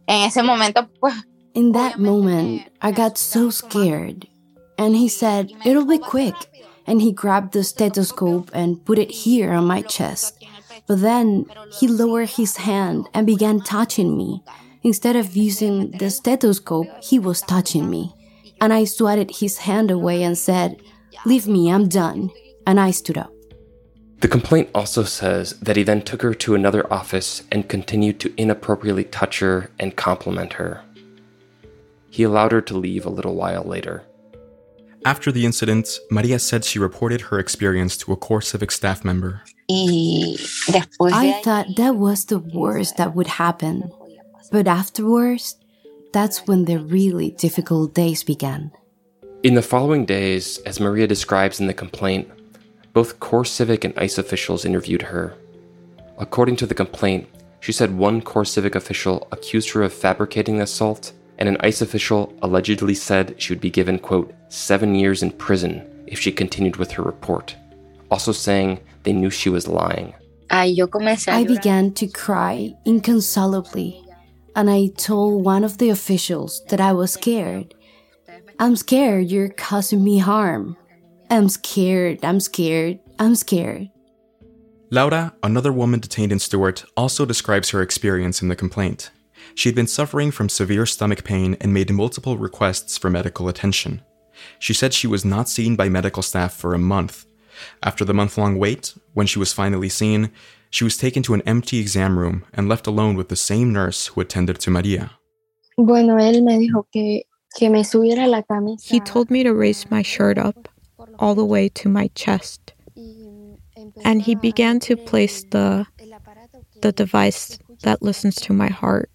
En 0.07 0.29
ese 0.29 0.43
momento, 0.43 0.89
pues. 1.01 1.15
In 1.55 1.73
that 1.73 1.99
moment, 1.99 2.63
I 2.83 2.91
got 2.91 3.17
so 3.17 3.49
scared. 3.49 4.27
And 4.77 4.97
he 4.97 5.09
said, 5.09 5.53
It'll 5.65 5.87
be 5.87 5.99
quick. 5.99 6.35
And 6.87 7.01
he 7.01 7.13
grabbed 7.13 7.53
the 7.53 7.65
stethoscope 7.65 8.51
and 8.53 8.85
put 8.85 8.99
it 8.99 9.11
here 9.11 9.53
on 9.53 9.65
my 9.65 9.83
chest. 9.83 10.45
But 10.87 11.01
then 11.01 11.47
he 11.79 11.89
lowered 11.89 12.31
his 12.31 12.57
hand 12.57 13.09
and 13.15 13.27
began 13.27 13.61
touching 13.61 14.17
me. 14.17 14.43
Instead 14.83 15.17
of 15.17 15.37
using 15.37 15.93
the 15.93 16.11
stethoscope, 16.11 16.89
he 17.03 17.19
was 17.19 17.41
touching 17.41 17.89
me. 17.89 18.13
And 18.65 18.73
I 18.73 18.85
swatted 18.85 19.31
his 19.31 19.59
hand 19.59 19.91
away 19.91 20.23
and 20.23 20.39
said, 20.39 20.81
Leave 21.27 21.47
me, 21.47 21.71
I'm 21.71 21.87
done. 21.87 22.31
And 22.67 22.81
I 22.81 22.93
stood 22.93 23.19
up. 23.19 23.31
The 24.21 24.27
complaint 24.29 24.71
also 24.75 25.05
says 25.05 25.61
that 25.61 25.77
he 25.77 25.83
then 25.83 26.01
took 26.01 26.23
her 26.23 26.33
to 26.33 26.55
another 26.55 26.91
office 26.91 27.43
and 27.53 27.69
continued 27.69 28.21
to 28.21 28.33
inappropriately 28.39 29.05
touch 29.05 29.41
her 29.41 29.71
and 29.79 29.95
compliment 29.95 30.55
her. 30.55 30.83
He 32.09 32.23
allowed 32.23 32.53
her 32.53 32.63
to 32.63 32.79
leave 32.79 33.05
a 33.05 33.11
little 33.11 33.35
while 33.35 33.65
later. 33.65 34.03
After 35.05 35.31
the 35.31 35.45
incident, 35.45 35.99
Maria 36.11 36.39
said 36.39 36.65
she 36.65 36.79
reported 36.79 37.21
her 37.21 37.39
experience 37.39 37.99
to 37.99 38.13
a 38.13 38.17
CoreCivic 38.17 38.73
staff 38.73 39.05
member. 39.05 39.43
I 39.69 41.43
thought 41.45 41.67
that 41.77 41.97
was 41.97 42.25
the 42.25 42.39
worst 42.39 42.97
that 42.97 43.15
would 43.15 43.27
happen. 43.27 43.93
But 44.51 44.67
afterwards, 44.67 45.59
that's 46.15 46.47
when 46.47 46.65
the 46.65 46.79
really 46.79 47.33
difficult 47.33 47.93
days 47.93 48.23
began. 48.23 48.71
In 49.43 49.55
the 49.55 49.63
following 49.63 50.07
days, 50.07 50.59
as 50.59 50.81
Maria 50.81 51.09
describes 51.09 51.61
in 51.61 51.67
the 51.67 51.75
complaint, 51.75 52.31
both 52.93 53.19
CoreCivic 53.19 53.85
and 53.85 53.93
ICE 53.99 54.17
officials 54.19 54.65
interviewed 54.65 55.03
her. 55.03 55.37
According 56.17 56.57
to 56.57 56.67
the 56.67 56.75
complaint, 56.75 57.29
she 57.59 57.73
said 57.73 57.99
one 57.99 58.23
CoreCivic 58.23 58.77
official 58.77 59.27
accused 59.33 59.71
her 59.71 59.83
of 59.83 59.93
fabricating 59.93 60.59
the 60.59 60.63
assault, 60.63 61.13
and 61.39 61.49
an 61.49 61.57
ICE 61.61 61.83
official 61.83 62.33
allegedly 62.43 62.95
said 62.95 63.35
she 63.37 63.53
would 63.53 63.61
be 63.61 63.71
given, 63.71 63.99
quote, 63.99 64.33
seven 64.49 64.95
years 64.95 65.23
in 65.25 65.33
prison 65.33 65.83
if 66.07 66.21
she 66.21 66.31
continued 66.31 66.77
with 66.77 66.93
her 66.93 67.03
report, 67.03 67.57
also 68.13 68.31
saying 68.31 68.79
they 69.03 69.13
knew 69.13 69.31
she 69.31 69.51
was 69.51 69.67
lying. 69.67 70.15
I 70.49 71.45
began 71.49 71.93
to 71.95 72.07
cry 72.07 72.73
inconsolably, 72.87 74.04
and 74.57 74.71
I 74.71 74.89
told 74.97 75.45
one 75.45 75.65
of 75.65 75.79
the 75.79 75.91
officials 75.91 76.65
that 76.69 76.81
I 76.81 76.93
was 76.93 77.13
scared. 77.13 77.75
I'm 78.59 78.77
scared 78.77 79.31
you're 79.31 79.49
causing 79.49 80.05
me 80.05 80.19
harm. 80.19 80.77
I'm 81.31 81.49
scared, 81.49 82.25
I'm 82.25 82.41
scared, 82.41 83.01
I'm 83.19 83.35
scared. 83.35 83.91
Laura, 84.91 85.35
another 85.43 85.73
woman 85.73 85.99
detained 85.99 86.31
in 86.31 86.39
Stewart, 86.39 86.85
also 86.97 87.27
describes 87.27 87.71
her 87.71 87.83
experience 87.83 88.43
in 88.43 88.49
the 88.49 88.55
complaint. 88.55 89.11
She 89.55 89.69
had 89.69 89.75
been 89.75 89.87
suffering 89.87 90.31
from 90.31 90.49
severe 90.49 90.87
stomach 90.87 91.25
pain 91.25 91.57
and 91.61 91.75
made 91.75 91.91
multiple 91.91 92.39
requests 92.39 92.97
for 92.97 93.11
medical 93.11 93.49
attention. 93.49 94.03
She 94.59 94.73
said 94.75 94.95
she 94.95 95.07
was 95.07 95.25
not 95.25 95.49
seen 95.49 95.75
by 95.77 95.89
medical 95.89 96.23
staff 96.23 96.55
for 96.55 96.75
a 96.75 96.79
month. 96.79 97.27
After 97.83 98.05
the 98.05 98.15
month 98.15 98.37
long 98.37 98.59
wait, 98.59 98.95
when 99.15 99.27
she 99.27 99.39
was 99.39 99.53
finally 99.53 99.89
seen, 99.89 100.31
she 100.75 100.83
was 100.83 100.97
taken 100.97 101.23
to 101.23 101.35
an 101.35 101.43
empty 101.47 101.79
exam 101.79 102.19
room 102.19 102.45
and 102.53 102.69
left 102.69 102.89
alone 102.89 103.15
with 103.15 103.29
the 103.29 103.37
same 103.37 103.73
nurse 103.73 104.09
who 104.09 104.21
attended 104.21 104.59
to 104.59 104.71
Maria. 104.73 105.13
Bueno, 105.79 106.17
él 106.17 106.43
me 106.43 106.59
dijo 106.59 106.87
que, 106.93 107.23
que 107.57 107.71
me 107.71 107.85
subiera 107.85 108.29
la 108.29 108.43
camisa. 108.43 108.93
He 108.93 108.99
told 108.99 109.31
me 109.31 109.45
to 109.45 109.55
raise 109.55 109.89
my 109.89 110.03
shirt 110.03 110.37
up 110.37 110.69
all 111.21 111.37
the 111.37 111.45
way 111.45 111.69
to 111.69 111.89
my 111.89 112.11
chest. 112.17 112.73
And 114.05 114.21
he 114.23 114.35
began 114.35 114.81
to 114.81 114.97
place 114.97 115.45
the, 115.45 115.87
the 116.83 116.91
device 116.91 117.57
that 117.83 118.03
listens 118.03 118.35
to 118.37 118.53
my 118.53 118.69
heart 118.69 119.11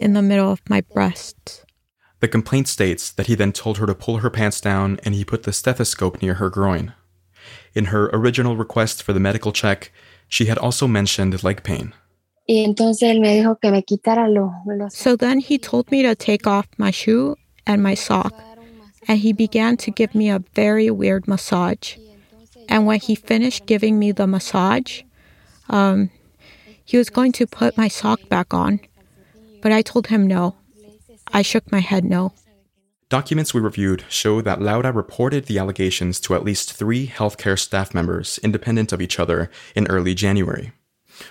in 0.00 0.14
the 0.14 0.22
middle 0.22 0.50
of 0.50 0.62
my 0.70 0.80
breast. 0.80 1.66
The 2.20 2.28
complaint 2.28 2.68
states 2.68 3.10
that 3.10 3.26
he 3.26 3.34
then 3.34 3.52
told 3.52 3.76
her 3.76 3.86
to 3.86 3.94
pull 3.94 4.18
her 4.18 4.30
pants 4.30 4.62
down 4.62 4.98
and 5.04 5.14
he 5.14 5.26
put 5.26 5.42
the 5.42 5.52
stethoscope 5.52 6.22
near 6.22 6.34
her 6.34 6.48
groin. 6.48 6.94
In 7.74 7.86
her 7.86 8.08
original 8.14 8.56
request 8.56 9.02
for 9.02 9.12
the 9.12 9.20
medical 9.20 9.52
check, 9.52 9.92
she 10.28 10.46
had 10.46 10.58
also 10.58 10.86
mentioned 10.86 11.42
leg 11.42 11.62
pain. 11.62 11.92
So 14.88 15.16
then 15.16 15.40
he 15.40 15.58
told 15.58 15.90
me 15.90 16.02
to 16.02 16.14
take 16.14 16.46
off 16.46 16.66
my 16.78 16.90
shoe 16.90 17.36
and 17.66 17.82
my 17.82 17.94
sock 17.94 18.32
and 19.08 19.18
he 19.18 19.32
began 19.32 19.76
to 19.78 19.90
give 19.90 20.14
me 20.14 20.30
a 20.30 20.42
very 20.54 20.90
weird 20.90 21.28
massage. 21.28 21.96
And 22.68 22.86
when 22.86 23.00
he 23.00 23.14
finished 23.14 23.66
giving 23.66 23.98
me 23.98 24.12
the 24.12 24.26
massage, 24.26 25.02
um, 25.68 26.10
he 26.84 26.96
was 26.96 27.10
going 27.10 27.32
to 27.32 27.46
put 27.46 27.76
my 27.76 27.88
sock 27.88 28.28
back 28.28 28.52
on, 28.52 28.80
but 29.62 29.72
I 29.72 29.82
told 29.82 30.08
him 30.08 30.26
no. 30.26 30.56
I 31.32 31.42
shook 31.42 31.70
my 31.70 31.80
head 31.80 32.04
no. 32.04 32.32
Documents 33.08 33.54
we 33.54 33.60
reviewed 33.60 34.04
show 34.08 34.40
that 34.40 34.60
Laura 34.60 34.90
reported 34.90 35.46
the 35.46 35.60
allegations 35.60 36.18
to 36.18 36.34
at 36.34 36.42
least 36.42 36.72
three 36.72 37.06
healthcare 37.06 37.56
staff 37.56 37.94
members 37.94 38.40
independent 38.42 38.92
of 38.92 39.00
each 39.00 39.20
other 39.20 39.48
in 39.76 39.86
early 39.86 40.12
January. 40.12 40.72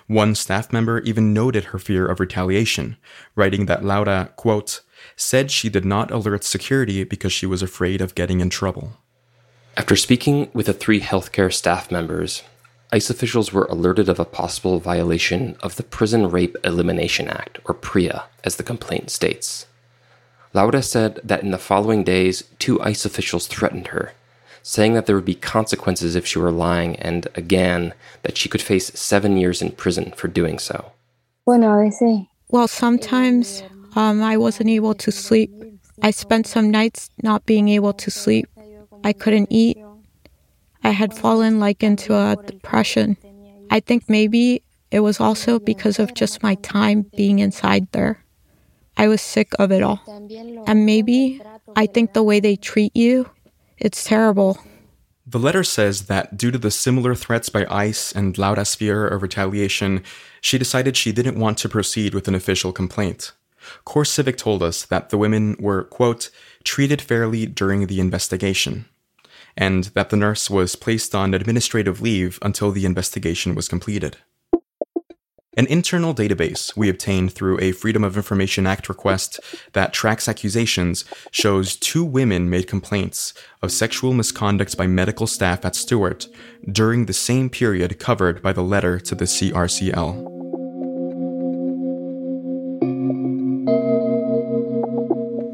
One 0.08 0.36
staff 0.36 0.72
member 0.72 1.00
even 1.00 1.34
noted 1.34 1.66
her 1.66 1.78
fear 1.78 2.06
of 2.08 2.22
retaliation, 2.22 2.96
writing 3.36 3.66
that 3.66 3.84
Laura, 3.84 4.32
quote, 4.38 4.80
said 5.18 5.52
she 5.52 5.68
did 5.68 5.84
not 5.84 6.12
alert 6.12 6.46
security 6.46 7.04
because 7.04 7.34
she 7.34 7.46
was 7.46 7.62
afraid 7.62 8.00
of 8.00 8.16
getting 8.16 8.40
in 8.40 8.50
trouble. 8.50 8.94
After 9.76 9.98
speaking 9.98 10.50
with 10.54 10.68
the 10.68 10.74
three 10.74 11.02
healthcare 11.02 11.54
staff 11.54 11.92
members, 11.92 12.44
ICE 12.94 13.10
officials 13.10 13.52
were 13.52 13.66
alerted 13.66 14.08
of 14.08 14.18
a 14.18 14.24
possible 14.24 14.80
violation 14.80 15.58
of 15.60 15.76
the 15.76 15.84
Prison 15.84 16.30
Rape 16.30 16.56
Elimination 16.64 17.28
Act, 17.28 17.60
or 17.66 17.74
PREA, 17.76 18.24
as 18.46 18.56
the 18.56 18.64
complaint 18.64 19.10
states. 19.10 19.66
Laura 20.56 20.82
said 20.82 21.20
that 21.22 21.44
in 21.44 21.52
the 21.52 21.58
following 21.58 22.06
days, 22.06 22.46
two 22.60 22.82
ICE 22.82 23.04
officials 23.04 23.46
threatened 23.46 23.88
her, 23.88 24.14
saying 24.64 24.94
that 24.94 25.06
there 25.06 25.18
would 25.18 25.26
be 25.26 25.36
consequences 25.36 26.16
if 26.16 26.26
she 26.26 26.40
were 26.40 26.50
lying, 26.50 26.96
and 26.96 27.28
again, 27.36 27.94
that 28.24 28.38
she 28.38 28.48
could 28.48 28.62
face 28.62 28.88
seven 28.98 29.36
years 29.36 29.62
in 29.62 29.72
prison 29.72 30.14
for 30.16 30.30
doing 30.30 30.58
so. 30.58 30.94
Well, 32.48 32.70
sometimes 32.70 33.64
um, 33.98 34.24
I 34.24 34.38
wasn't 34.38 34.70
able 34.70 34.94
to 34.96 35.12
sleep. 35.12 35.52
I 36.02 36.12
spent 36.12 36.48
some 36.48 36.72
nights 36.72 37.10
not 37.22 37.46
being 37.46 37.68
able 37.68 37.92
to 37.92 38.10
sleep. 38.10 38.48
I 39.04 39.12
couldn't 39.12 39.52
eat. 39.52 39.78
I 40.86 40.92
had 40.92 41.14
fallen 41.14 41.60
like 41.60 41.84
into 41.84 42.16
a 42.16 42.38
depression. 42.48 43.18
I 43.70 43.82
think 43.82 44.08
maybe 44.08 44.64
it 44.90 45.02
was 45.02 45.20
also 45.20 45.60
because 45.60 46.00
of 46.00 46.14
just 46.14 46.44
my 46.44 46.56
time 46.56 47.12
being 47.18 47.40
inside 47.40 47.92
there. 47.92 48.25
I 48.98 49.08
was 49.08 49.22
sick 49.22 49.52
of 49.60 49.72
it 49.72 49.84
all. 49.84 50.00
And 50.68 50.86
maybe 50.86 51.42
I 51.76 51.86
think 51.86 52.14
the 52.14 52.24
way 52.24 52.40
they 52.40 52.56
treat 52.56 52.96
you, 52.96 53.30
it's 53.78 54.04
terrible. 54.04 54.58
The 55.28 55.40
letter 55.40 55.64
says 55.64 56.04
that 56.04 56.38
due 56.38 56.52
to 56.52 56.58
the 56.58 56.70
similar 56.72 57.16
threats 57.16 57.50
by 57.50 57.66
ICE 57.70 58.12
and 58.12 58.38
Laura's 58.38 58.76
fear 58.76 59.08
of 59.08 59.22
retaliation, 59.22 60.04
she 60.40 60.58
decided 60.60 60.96
she 60.96 61.12
didn't 61.12 61.40
want 61.40 61.58
to 61.60 61.70
proceed 61.70 62.14
with 62.14 62.28
an 62.28 62.36
official 62.36 62.72
complaint. 62.72 63.32
CoreCivic 63.88 64.38
told 64.38 64.62
us 64.62 64.86
that 64.86 65.10
the 65.10 65.18
women 65.18 65.56
were, 65.60 65.84
quote, 65.86 66.30
treated 66.64 67.02
fairly 67.02 67.48
during 67.48 67.88
the 67.88 68.00
investigation. 68.00 68.86
and 69.58 69.86
that 69.96 70.10
the 70.10 70.18
nurse 70.18 70.50
was 70.50 70.76
placed 70.76 71.16
on 71.16 71.34
administrative 71.34 72.02
leave 72.02 72.38
until 72.42 72.72
the 72.72 72.86
investigation 72.86 73.56
was 73.56 73.70
completed. 73.70 74.18
An 75.58 75.68
internal 75.68 76.14
database 76.14 76.76
we 76.76 76.90
obtained 76.90 77.32
through 77.32 77.58
a 77.62 77.72
Freedom 77.72 78.04
of 78.04 78.18
Information 78.18 78.68
Act 78.68 78.90
request 78.90 79.40
that 79.72 79.94
tracks 79.94 80.28
accusations 80.28 81.06
shows 81.32 81.78
two 81.78 82.04
women 82.04 82.50
made 82.50 82.68
complaints 82.68 83.34
of 83.62 83.72
sexual 83.72 84.14
misconduct 84.14 84.76
by 84.76 84.86
medical 84.86 85.28
staff 85.28 85.64
at 85.64 85.74
Stewart 85.74 86.28
during 86.70 87.06
the 87.06 87.14
same 87.14 87.50
period 87.50 88.00
covered 88.00 88.42
by 88.42 88.52
the 88.52 88.64
letter 88.64 89.00
to 89.00 89.16
the 89.16 89.24
CRCL. 89.24 90.26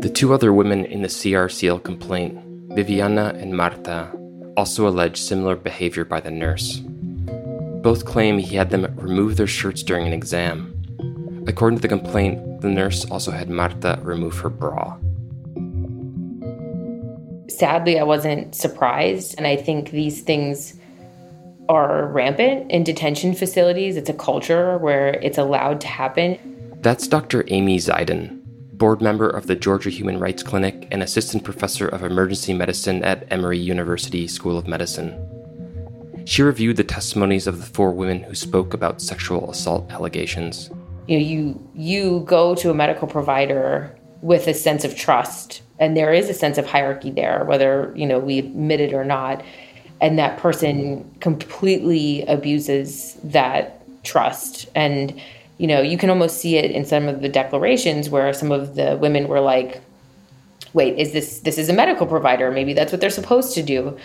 The 0.02 0.10
two 0.10 0.34
other 0.34 0.52
women 0.52 0.86
in 0.86 1.04
the 1.04 1.10
CRCL 1.10 1.84
complaint, 1.84 2.40
Viviana 2.74 3.36
and 3.38 3.56
Marta, 3.56 4.12
also 4.58 4.88
allege 4.88 5.22
similar 5.22 5.56
behavior 5.56 6.06
by 6.06 6.20
the 6.20 6.32
nurse. 6.32 6.82
Both 7.82 8.06
claim 8.06 8.38
he 8.38 8.56
had 8.56 8.70
them 8.70 8.94
remove 8.96 9.38
their 9.38 9.48
shirts 9.48 9.82
during 9.82 10.06
an 10.06 10.14
exam. 10.14 10.78
According 11.48 11.80
to 11.80 11.82
the 11.82 11.88
complaint, 11.88 12.62
the 12.62 12.70
nurse 12.70 13.10
also 13.10 13.32
had 13.32 13.50
Marta 13.50 14.00
remove 14.04 14.38
her 14.40 14.50
bra. 14.50 14.98
Sadly, 17.50 18.00
I 18.00 18.04
wasn't 18.04 18.54
surprised, 18.54 19.34
and 19.38 19.48
I 19.48 19.56
think 19.56 19.90
these 19.90 20.22
things 20.22 20.76
are 21.70 22.06
rampant 22.08 22.70
in 22.70 22.84
detention 22.84 23.34
facilities. 23.34 23.98
It's 23.98 24.10
a 24.10 24.14
culture 24.14 24.78
where 24.78 25.16
it's 25.16 25.40
allowed 25.40 25.82
to 25.82 25.88
happen. 25.88 26.38
That's 26.82 27.08
Dr. 27.08 27.46
Amy 27.48 27.78
Zeidan, 27.78 28.44
board 28.74 29.02
member 29.02 29.30
of 29.30 29.48
the 29.48 29.56
Georgia 29.56 29.90
Human 29.90 30.20
Rights 30.20 30.44
Clinic 30.44 30.88
and 30.92 31.02
assistant 31.02 31.44
professor 31.44 31.88
of 31.88 32.04
emergency 32.04 32.54
medicine 32.54 33.04
at 33.04 33.26
Emory 33.32 33.58
University 33.58 34.28
School 34.28 34.58
of 34.58 34.68
Medicine. 34.68 35.16
She 36.32 36.44
reviewed 36.44 36.78
the 36.78 36.86
testimonies 36.86 37.46
of 37.46 37.58
the 37.58 37.66
four 37.66 37.92
women 37.92 38.24
who 38.24 38.36
spoke 38.36 38.74
about 38.74 39.02
sexual 39.02 39.52
assault 39.52 39.92
allegations. 39.92 40.70
You 41.06 41.20
know, 41.20 41.26
you 41.26 41.70
you 41.76 42.24
go 42.26 42.56
to 42.56 42.70
a 42.70 42.74
medical 42.74 43.06
provider 43.06 43.94
with 44.22 44.48
a 44.48 44.54
sense 44.54 44.86
of 44.86 44.96
trust, 44.96 45.62
and 45.78 45.98
there 45.98 46.14
is 46.14 46.30
a 46.30 46.34
sense 46.34 46.58
of 46.58 46.66
hierarchy 46.66 47.12
there, 47.12 47.44
whether 47.44 47.92
you 47.98 48.06
know 48.06 48.18
we 48.18 48.40
admit 48.40 48.80
it 48.80 48.94
or 48.94 49.04
not. 49.04 49.44
And 50.00 50.18
that 50.20 50.38
person 50.38 51.04
completely 51.20 52.22
abuses 52.28 53.18
that 53.26 53.82
trust. 54.06 54.70
And 54.74 55.22
you 55.58 55.68
know, 55.68 55.82
you 55.82 55.98
can 55.98 56.10
almost 56.10 56.38
see 56.38 56.56
it 56.56 56.72
in 56.72 56.86
some 56.86 57.10
of 57.10 57.22
the 57.22 57.28
declarations 57.28 58.10
where 58.10 58.32
some 58.32 58.54
of 58.54 58.76
the 58.76 58.98
women 59.02 59.28
were 59.28 59.42
like, 59.42 59.82
"Wait, 60.72 60.98
is 60.98 61.12
this 61.12 61.42
this 61.42 61.58
is 61.58 61.68
a 61.68 61.74
medical 61.74 62.08
provider? 62.08 62.52
Maybe 62.52 62.72
that's 62.72 62.94
what 62.94 63.02
they're 63.02 63.10
supposed 63.10 63.54
to 63.56 63.62
do." 63.62 63.98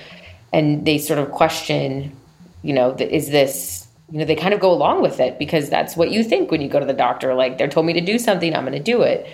And 0.52 0.86
they 0.86 0.98
sort 0.98 1.18
of 1.18 1.30
question, 1.30 2.14
you 2.62 2.72
know, 2.72 2.94
is 2.94 3.30
this, 3.30 3.86
you 4.10 4.18
know, 4.18 4.24
they 4.24 4.36
kind 4.36 4.54
of 4.54 4.60
go 4.60 4.70
along 4.70 5.02
with 5.02 5.20
it 5.20 5.38
because 5.38 5.68
that's 5.68 5.96
what 5.96 6.10
you 6.10 6.22
think 6.22 6.50
when 6.50 6.60
you 6.60 6.68
go 6.68 6.80
to 6.80 6.86
the 6.86 6.92
doctor. 6.92 7.34
Like, 7.34 7.58
they're 7.58 7.68
told 7.68 7.86
me 7.86 7.92
to 7.92 8.00
do 8.00 8.18
something, 8.18 8.54
I'm 8.54 8.64
going 8.64 8.72
to 8.72 8.82
do 8.82 9.02
it. 9.02 9.26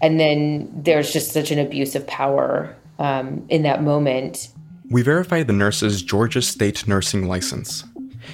And 0.00 0.18
then 0.18 0.70
there's 0.74 1.12
just 1.12 1.32
such 1.32 1.50
an 1.50 1.58
abuse 1.58 1.94
of 1.94 2.06
power 2.06 2.74
um, 2.98 3.44
in 3.48 3.62
that 3.62 3.82
moment. 3.82 4.48
We 4.90 5.02
verified 5.02 5.46
the 5.46 5.52
nurse's 5.52 6.02
Georgia 6.02 6.42
State 6.42 6.86
nursing 6.86 7.26
license. 7.26 7.84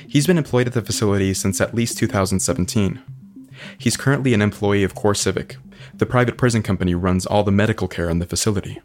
He's 0.07 0.27
been 0.27 0.39
employed 0.39 0.67
at 0.67 0.73
the 0.73 0.83
facility 0.83 1.33
since 1.35 1.61
at 1.61 1.75
least 1.75 1.99
2017. 1.99 3.01
He's 3.77 3.97
currently 3.97 4.35
an 4.35 4.43
employee 4.43 4.83
of 4.83 4.95
CoreCivic. 4.95 5.57
The 5.95 6.07
private 6.07 6.39
prison 6.39 6.63
company 6.63 6.95
runs 6.95 7.27
all 7.27 7.45
the 7.45 7.53
medical 7.53 7.89
care 7.89 8.09
in 8.09 8.19
the 8.19 8.27
facility. 8.27 8.81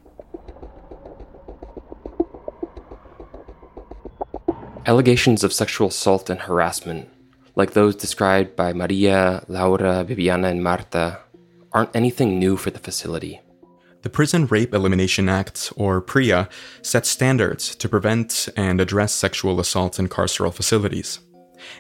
Allegations 4.86 5.46
of 5.46 5.54
sexual 5.54 5.88
assault 5.88 6.30
and 6.30 6.42
harassment, 6.42 7.08
like 7.56 7.72
those 7.72 7.96
described 7.96 8.54
by 8.58 8.74
Maria, 8.74 9.42
Laura, 9.48 10.04
Viviana, 10.04 10.50
and 10.50 10.62
Marta, 10.62 11.20
aren't 11.72 11.96
anything 11.96 12.38
new 12.38 12.58
for 12.58 12.70
the 12.70 12.80
facility. 12.80 13.40
The 14.02 14.10
Prison 14.10 14.46
Rape 14.46 14.74
Elimination 14.74 15.30
Act, 15.30 15.72
or 15.78 16.02
PREA, 16.02 16.50
sets 16.82 17.10
standards 17.10 17.76
to 17.78 17.88
prevent 17.88 18.50
and 18.58 18.82
address 18.82 19.14
sexual 19.14 19.62
assault 19.62 20.00
in 20.00 20.10
carceral 20.10 20.54
facilities. 20.54 21.20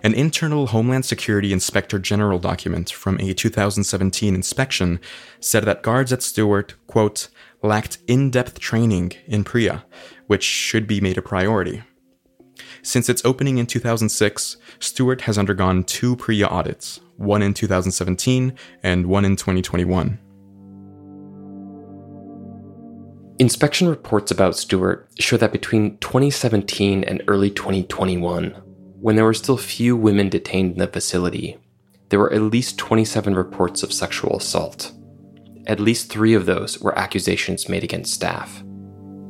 An 0.01 0.13
internal 0.13 0.67
Homeland 0.67 1.03
Security 1.03 1.51
Inspector 1.51 1.99
General 1.99 2.39
document 2.39 2.89
from 2.89 3.19
a 3.19 3.33
2017 3.33 4.33
inspection 4.33 5.01
said 5.41 5.65
that 5.65 5.83
guards 5.83 6.13
at 6.13 6.23
Stewart, 6.23 6.75
quote, 6.87 7.27
lacked 7.61 7.97
in 8.07 8.31
depth 8.31 8.59
training 8.59 9.11
in 9.27 9.43
PREA, 9.43 9.83
which 10.27 10.43
should 10.43 10.87
be 10.87 11.01
made 11.01 11.17
a 11.17 11.21
priority. 11.21 11.83
Since 12.83 13.07
its 13.07 13.23
opening 13.23 13.57
in 13.57 13.65
2006, 13.65 14.57
Stewart 14.79 15.21
has 15.21 15.37
undergone 15.37 15.85
two 15.85 16.17
PREA 16.17 16.43
audits, 16.43 16.99
one 17.15 17.41
in 17.41 17.53
2017 17.53 18.53
and 18.83 19.05
one 19.07 19.23
in 19.23 19.37
2021. 19.37 20.19
Inspection 23.39 23.87
reports 23.87 24.31
about 24.31 24.57
Stewart 24.57 25.07
show 25.17 25.37
that 25.37 25.53
between 25.53 25.97
2017 25.99 27.05
and 27.05 27.23
early 27.27 27.49
2021, 27.49 28.51
when 28.99 29.15
there 29.15 29.25
were 29.25 29.33
still 29.33 29.57
few 29.57 29.95
women 29.95 30.27
detained 30.27 30.73
in 30.73 30.79
the 30.79 30.87
facility, 30.87 31.57
there 32.09 32.19
were 32.19 32.33
at 32.33 32.41
least 32.41 32.77
27 32.77 33.33
reports 33.33 33.81
of 33.81 33.93
sexual 33.93 34.37
assault. 34.37 34.91
At 35.67 35.79
least 35.79 36.11
three 36.11 36.33
of 36.33 36.45
those 36.45 36.79
were 36.79 36.97
accusations 36.99 37.69
made 37.69 37.83
against 37.83 38.13
staff. 38.13 38.61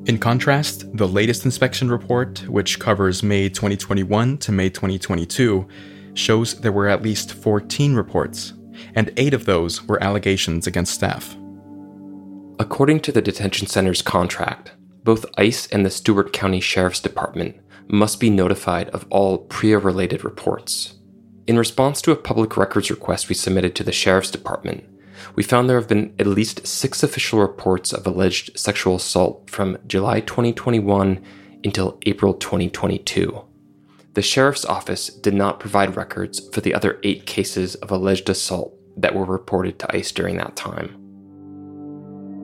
In 0.06 0.18
contrast, 0.18 0.98
the 0.98 1.08
latest 1.08 1.46
inspection 1.46 1.90
report, 1.90 2.40
which 2.50 2.78
covers 2.78 3.24
May 3.24 3.48
2021 3.48 4.38
to 4.40 4.52
May 4.52 4.70
2022, 4.70 5.66
shows 6.14 6.60
there 6.60 6.74
were 6.74 6.90
at 6.90 7.02
least 7.02 7.32
14 7.34 7.96
reports, 7.96 8.52
and 8.96 9.14
eight 9.16 9.34
of 9.34 9.46
those 9.46 9.88
were 9.88 10.04
allegations 10.04 10.68
against 10.68 10.94
staff. 10.94 11.38
According 12.60 13.00
to 13.00 13.14
the 13.14 13.22
detention 13.22 13.68
center's 13.68 14.02
contract, 14.02 14.74
both 15.06 15.26
ICE 15.38 15.68
and 15.68 15.86
the 15.86 15.90
Stewart 15.90 16.34
County 16.34 16.60
Sheriff's 16.60 17.00
Department 17.00 17.56
must 17.88 18.20
be 18.20 18.30
notified 18.30 18.90
of 18.90 19.06
all 19.10 19.38
PREA 19.38 19.78
related 19.78 20.26
reports. 20.26 20.96
In 21.48 21.58
response 21.58 22.02
to 22.02 22.12
a 22.12 22.18
public 22.18 22.58
records 22.58 22.90
request 22.90 23.30
we 23.30 23.36
submitted 23.36 23.74
to 23.76 23.84
the 23.86 23.94
Sheriff's 23.94 24.32
Department, 24.32 24.84
we 25.36 25.44
found 25.44 25.70
there 25.70 25.80
have 25.80 25.90
been 25.90 26.14
at 26.20 26.28
least 26.28 26.66
six 26.68 27.04
official 27.04 27.40
reports 27.40 27.94
of 27.94 28.06
alleged 28.06 28.58
sexual 28.58 28.96
assault 28.96 29.50
from 29.50 29.78
July 29.88 30.20
2021 30.20 31.24
until 31.64 32.00
April 32.06 32.34
2022. 32.34 33.44
The 34.14 34.22
sheriff's 34.22 34.66
office 34.66 35.08
did 35.08 35.34
not 35.34 35.60
provide 35.60 35.96
records 35.96 36.48
for 36.54 36.62
the 36.62 36.74
other 36.74 37.00
eight 37.04 37.26
cases 37.26 37.76
of 37.76 37.90
alleged 37.90 38.30
assault 38.30 38.76
that 38.98 39.16
were 39.16 39.26
reported 39.26 39.80
to 39.80 39.96
ICE 39.96 40.12
during 40.12 40.38
that 40.38 40.56
time. 40.56 40.96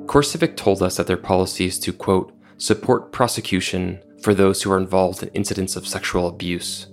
CoreCivic 0.07 0.55
told 0.55 0.81
us 0.81 0.97
that 0.97 1.05
their 1.05 1.17
policy 1.17 1.65
is 1.65 1.77
to, 1.79 1.93
quote, 1.93 2.33
support 2.57 3.11
prosecution 3.11 4.01
for 4.23 4.33
those 4.33 4.63
who 4.63 4.71
are 4.71 4.79
involved 4.79 5.21
in 5.21 5.29
incidents 5.29 5.75
of 5.75 5.87
sexual 5.87 6.27
abuse. 6.27 6.87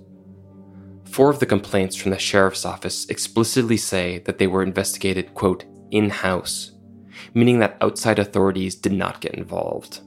Four 1.05 1.31
of 1.31 1.39
the 1.39 1.47
complaints 1.47 1.95
from 1.95 2.11
the 2.11 2.19
sheriff's 2.19 2.63
office 2.65 3.09
explicitly 3.09 3.77
say 3.77 4.19
that 4.19 4.37
they 4.37 4.45
were 4.45 4.61
investigated, 4.61 5.33
quote, 5.33 5.65
in 5.91 6.09
house, 6.09 6.71
meaning 7.33 7.59
that 7.59 7.77
outside 7.81 8.19
authorities 8.19 8.75
did 8.75 8.93
not 8.93 9.21
get 9.21 9.35
involved. 9.35 10.01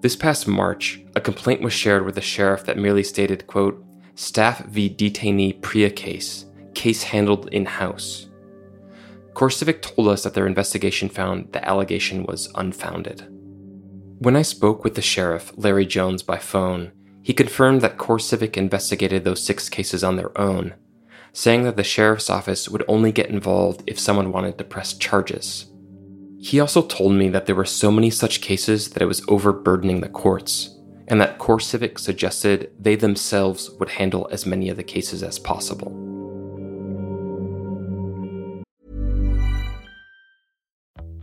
This 0.00 0.16
past 0.16 0.48
March, 0.48 1.02
a 1.14 1.20
complaint 1.20 1.60
was 1.60 1.72
shared 1.72 2.06
with 2.06 2.14
the 2.14 2.20
sheriff 2.20 2.64
that 2.64 2.78
merely 2.78 3.02
stated, 3.02 3.46
quote, 3.46 3.84
Staff 4.14 4.64
v. 4.66 4.88
Detainee 4.88 5.60
PREA 5.60 5.90
case, 5.90 6.46
case 6.74 7.02
handled 7.02 7.48
in 7.48 7.66
house. 7.66 8.28
CoreCivic 9.34 9.82
told 9.82 10.08
us 10.08 10.22
that 10.22 10.34
their 10.34 10.46
investigation 10.46 11.08
found 11.08 11.52
the 11.52 11.66
allegation 11.66 12.24
was 12.24 12.50
unfounded. 12.54 13.26
When 14.18 14.36
I 14.36 14.42
spoke 14.42 14.84
with 14.84 14.94
the 14.94 15.02
sheriff, 15.02 15.52
Larry 15.56 15.86
Jones, 15.86 16.22
by 16.22 16.38
phone, 16.38 16.92
he 17.22 17.32
confirmed 17.32 17.80
that 17.82 17.96
CoreCivic 17.96 18.56
investigated 18.56 19.24
those 19.24 19.44
six 19.44 19.68
cases 19.68 20.02
on 20.02 20.16
their 20.16 20.36
own 20.38 20.74
saying 21.32 21.62
that 21.62 21.76
the 21.76 21.84
sheriff's 21.84 22.30
office 22.30 22.68
would 22.68 22.84
only 22.88 23.12
get 23.12 23.30
involved 23.30 23.82
if 23.86 23.98
someone 23.98 24.32
wanted 24.32 24.58
to 24.58 24.64
press 24.64 24.94
charges. 24.94 25.66
He 26.40 26.58
also 26.58 26.82
told 26.82 27.12
me 27.12 27.28
that 27.28 27.46
there 27.46 27.54
were 27.54 27.64
so 27.64 27.90
many 27.92 28.10
such 28.10 28.40
cases 28.40 28.90
that 28.90 29.02
it 29.02 29.06
was 29.06 29.22
overburdening 29.28 30.00
the 30.00 30.08
courts, 30.08 30.76
and 31.06 31.20
that 31.20 31.38
CoreCivic 31.38 31.98
suggested 31.98 32.72
they 32.78 32.96
themselves 32.96 33.70
would 33.78 33.90
handle 33.90 34.28
as 34.32 34.46
many 34.46 34.70
of 34.70 34.76
the 34.76 34.82
cases 34.82 35.22
as 35.22 35.38
possible. 35.38 36.09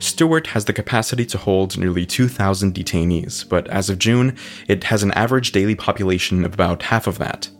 Stewart 0.00 0.46
has 0.48 0.64
the 0.64 0.72
capacity 0.72 1.26
to 1.26 1.38
hold 1.38 1.76
nearly 1.76 2.06
2,000 2.06 2.72
detainees, 2.72 3.48
but 3.48 3.66
as 3.68 3.90
of 3.90 3.98
June, 3.98 4.36
it 4.68 4.84
has 4.84 5.02
an 5.02 5.12
average 5.12 5.50
daily 5.50 5.74
population 5.74 6.44
of 6.44 6.54
about 6.54 6.82
half 6.84 7.06
of 7.06 7.18
that. 7.18 7.50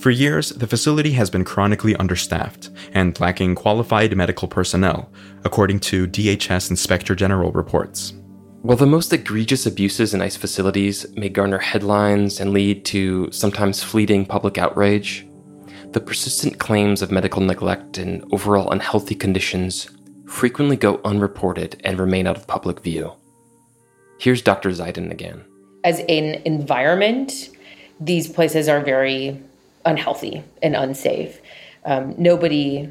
For 0.00 0.10
years, 0.10 0.50
the 0.50 0.66
facility 0.66 1.12
has 1.12 1.30
been 1.30 1.44
chronically 1.44 1.94
understaffed 1.96 2.70
and 2.92 3.18
lacking 3.20 3.54
qualified 3.54 4.16
medical 4.16 4.48
personnel, 4.48 5.10
according 5.44 5.80
to 5.80 6.08
DHS 6.08 6.70
Inspector 6.70 7.14
General 7.14 7.52
reports. 7.52 8.14
While 8.62 8.76
the 8.76 8.86
most 8.86 9.12
egregious 9.12 9.64
abuses 9.64 10.12
in 10.12 10.20
ICE 10.20 10.36
facilities 10.36 11.06
may 11.14 11.28
garner 11.28 11.58
headlines 11.58 12.40
and 12.40 12.52
lead 12.52 12.84
to 12.86 13.30
sometimes 13.30 13.82
fleeting 13.82 14.26
public 14.26 14.58
outrage, 14.58 15.26
the 15.92 16.00
persistent 16.00 16.58
claims 16.58 17.00
of 17.00 17.12
medical 17.12 17.40
neglect 17.40 17.96
and 17.96 18.24
overall 18.32 18.72
unhealthy 18.72 19.14
conditions 19.14 19.88
frequently 20.26 20.76
go 20.76 21.00
unreported 21.04 21.80
and 21.84 21.98
remain 21.98 22.26
out 22.26 22.36
of 22.36 22.46
public 22.46 22.80
view. 22.80 23.12
Here's 24.18 24.42
Dr. 24.42 24.70
Zeidan 24.70 25.10
again. 25.10 25.44
As 25.84 26.00
an 26.00 26.42
environment, 26.44 27.50
these 28.00 28.28
places 28.28 28.68
are 28.68 28.80
very 28.80 29.40
unhealthy 29.84 30.42
and 30.62 30.74
unsafe. 30.74 31.40
Um, 31.84 32.14
nobody 32.18 32.90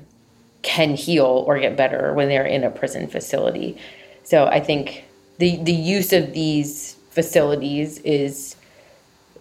can 0.61 0.95
heal 0.95 1.43
or 1.45 1.59
get 1.59 1.75
better 1.75 2.13
when 2.13 2.29
they're 2.29 2.45
in 2.45 2.63
a 2.63 2.71
prison 2.71 3.07
facility. 3.07 3.77
So 4.23 4.47
I 4.47 4.59
think 4.59 5.03
the 5.37 5.57
the 5.57 5.73
use 5.73 6.13
of 6.13 6.33
these 6.33 6.95
facilities 7.11 7.99
is 7.99 8.55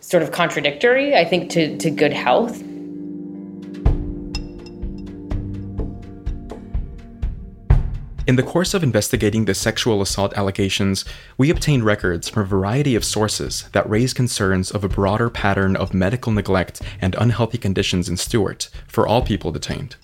sort 0.01 0.23
of 0.23 0.33
contradictory, 0.33 1.17
I 1.17 1.25
think, 1.25 1.51
to, 1.51 1.77
to 1.79 1.91
good 1.91 2.13
health. 2.13 2.63
In 8.27 8.37
the 8.37 8.43
course 8.43 8.73
of 8.73 8.83
investigating 8.83 9.45
the 9.45 9.53
sexual 9.53 10.01
assault 10.01 10.33
allegations, 10.33 11.05
we 11.37 11.51
obtained 11.51 11.85
records 11.85 12.27
from 12.27 12.45
a 12.45 12.47
variety 12.47 12.95
of 12.95 13.05
sources 13.05 13.69
that 13.73 13.89
raise 13.89 14.15
concerns 14.15 14.71
of 14.71 14.83
a 14.83 14.89
broader 14.89 15.29
pattern 15.29 15.77
of 15.77 15.93
medical 15.93 16.33
neglect 16.33 16.81
and 17.03 17.15
unhealthy 17.17 17.59
conditions 17.59 18.09
in 18.09 18.17
Stewart 18.17 18.71
for 18.89 19.07
all 19.07 19.21
people 19.21 19.53
detained. 19.53 19.97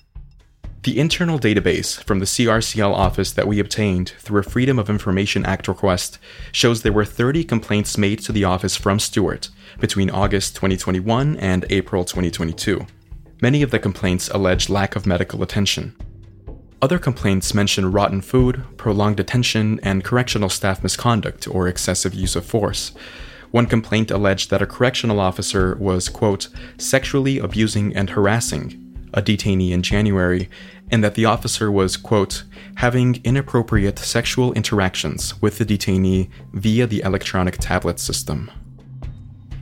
The 0.83 0.99
internal 0.99 1.39
database 1.39 2.03
from 2.03 2.19
the 2.19 2.25
CRCL 2.25 2.93
office 2.93 3.31
that 3.31 3.47
we 3.47 3.59
obtained 3.59 4.13
through 4.19 4.41
a 4.41 4.43
Freedom 4.43 4.77
of 4.77 4.89
Information 4.89 5.43
Act 5.43 5.67
request 5.67 6.19
shows 6.51 6.83
there 6.83 6.93
were 6.93 7.05
30 7.05 7.43
complaints 7.43 7.97
made 7.97 8.19
to 8.19 8.31
the 8.31 8.43
office 8.43 8.75
from 8.75 8.99
Stewart 8.99 9.49
between 9.79 10.11
August 10.11 10.55
2021 10.55 11.37
and 11.37 11.65
April 11.71 12.05
2022. 12.05 12.85
Many 13.41 13.63
of 13.63 13.71
the 13.71 13.79
complaints 13.79 14.29
allege 14.29 14.69
lack 14.69 14.95
of 14.95 15.07
medical 15.07 15.41
attention. 15.41 15.95
Other 16.81 16.97
complaints 16.97 17.53
mention 17.53 17.91
rotten 17.91 18.21
food, 18.21 18.63
prolonged 18.75 19.17
detention, 19.17 19.79
and 19.83 20.03
correctional 20.03 20.49
staff 20.49 20.81
misconduct 20.81 21.47
or 21.47 21.67
excessive 21.67 22.15
use 22.15 22.35
of 22.35 22.43
force. 22.43 22.91
One 23.51 23.67
complaint 23.67 24.09
alleged 24.09 24.49
that 24.49 24.63
a 24.63 24.65
correctional 24.65 25.19
officer 25.19 25.75
was, 25.75 26.09
quote, 26.09 26.47
sexually 26.79 27.37
abusing 27.37 27.95
and 27.95 28.09
harassing 28.09 28.79
a 29.13 29.21
detainee 29.21 29.71
in 29.71 29.83
January, 29.83 30.49
and 30.89 31.03
that 31.03 31.13
the 31.13 31.25
officer 31.25 31.71
was, 31.71 31.97
quote, 31.97 32.45
having 32.75 33.21
inappropriate 33.23 33.99
sexual 33.99 34.51
interactions 34.53 35.39
with 35.39 35.59
the 35.59 35.65
detainee 35.65 36.29
via 36.53 36.87
the 36.87 37.01
electronic 37.01 37.57
tablet 37.59 37.99
system. 37.99 38.49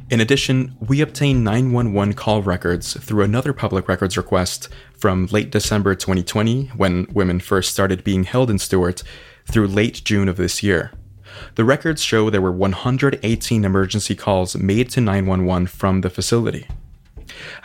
In 0.09 0.19
addition, 0.19 0.75
we 0.79 1.01
obtained 1.01 1.43
911 1.43 2.15
call 2.15 2.41
records 2.41 2.93
through 2.99 3.23
another 3.23 3.53
public 3.53 3.87
records 3.87 4.17
request 4.17 4.67
from 4.97 5.27
late 5.27 5.51
December 5.51 5.93
2020, 5.93 6.71
when 6.75 7.05
women 7.13 7.39
first 7.39 7.71
started 7.71 8.03
being 8.03 8.23
held 8.23 8.49
in 8.49 8.57
Stewart, 8.57 9.03
through 9.45 9.67
late 9.67 10.01
June 10.03 10.27
of 10.27 10.37
this 10.37 10.63
year. 10.63 10.91
The 11.53 11.63
records 11.63 12.01
show 12.01 12.31
there 12.31 12.41
were 12.41 12.51
118 12.51 13.63
emergency 13.63 14.15
calls 14.15 14.55
made 14.55 14.89
to 14.91 15.01
911 15.01 15.67
from 15.67 16.01
the 16.01 16.09
facility. 16.09 16.65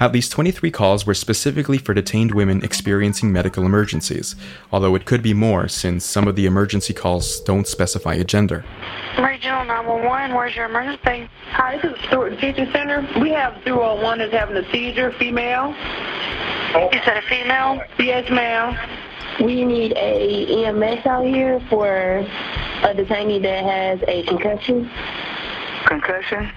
At 0.01 0.13
least 0.13 0.33
23 0.33 0.71
calls 0.71 1.07
were 1.07 1.15
specifically 1.15 1.79
for 1.79 1.95
detained 1.95 2.35
women 2.35 2.63
experiencing 2.65 3.33
medical 3.33 3.65
emergencies, 3.65 4.37
although 4.73 4.95
it 4.95 5.05
could 5.05 5.23
be 5.23 5.35
more 5.35 5.69
since 5.69 6.05
some 6.05 6.29
of 6.29 6.37
the 6.37 6.47
emergency 6.47 6.93
calls 6.93 7.41
don't 7.41 7.67
specify 7.67 8.15
a 8.15 8.25
gender. 8.25 8.65
Regional 9.19 9.65
911, 9.65 10.35
where's 10.35 10.57
your 10.57 10.67
emergency? 10.67 11.29
Hi, 11.53 11.79
this 11.79 11.93
is 11.93 12.05
Stewart 12.07 12.33
Detention 12.33 12.73
Center. 12.73 13.07
We 13.21 13.31
have 13.31 13.55
001 13.65 14.19
that's 14.19 14.33
having 14.33 14.57
a 14.57 14.71
seizure, 14.73 15.13
female. 15.13 15.75
You 16.75 17.01
said 17.05 17.17
a 17.17 17.23
female? 17.29 17.81
Yes, 17.99 18.29
ma'am. 18.31 18.77
We 19.41 19.65
need 19.65 19.93
a 19.93 20.65
EMS 20.67 21.07
out 21.07 21.25
here 21.25 21.61
for 21.69 22.19
a 22.19 22.95
detainee 22.95 23.43
that 23.43 23.65
has 23.65 24.01
a 24.09 24.25
concussion. 24.25 24.91
Concussion? 25.87 26.51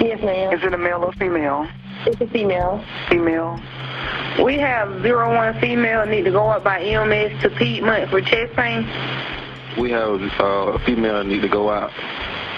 Yes, 0.00 0.22
ma'am. 0.22 0.52
Is 0.52 0.62
it 0.62 0.72
a 0.72 0.78
male 0.78 1.02
or 1.04 1.12
female? 1.14 1.66
It's 2.06 2.20
a 2.20 2.26
female. 2.28 2.84
Female. 3.08 3.60
We 4.44 4.56
have 4.58 5.02
zero 5.02 5.34
one 5.34 5.58
female 5.60 6.06
need 6.06 6.24
to 6.24 6.30
go 6.30 6.48
up 6.48 6.62
by 6.62 6.80
EMS 6.80 7.42
to 7.42 7.50
Piedmont 7.50 8.10
for 8.10 8.20
chest 8.20 8.54
pain. 8.54 8.84
We 9.78 9.90
have 9.90 10.20
uh, 10.40 10.72
a 10.74 10.78
female 10.84 11.24
need 11.24 11.42
to 11.42 11.48
go 11.48 11.70
out 11.70 11.90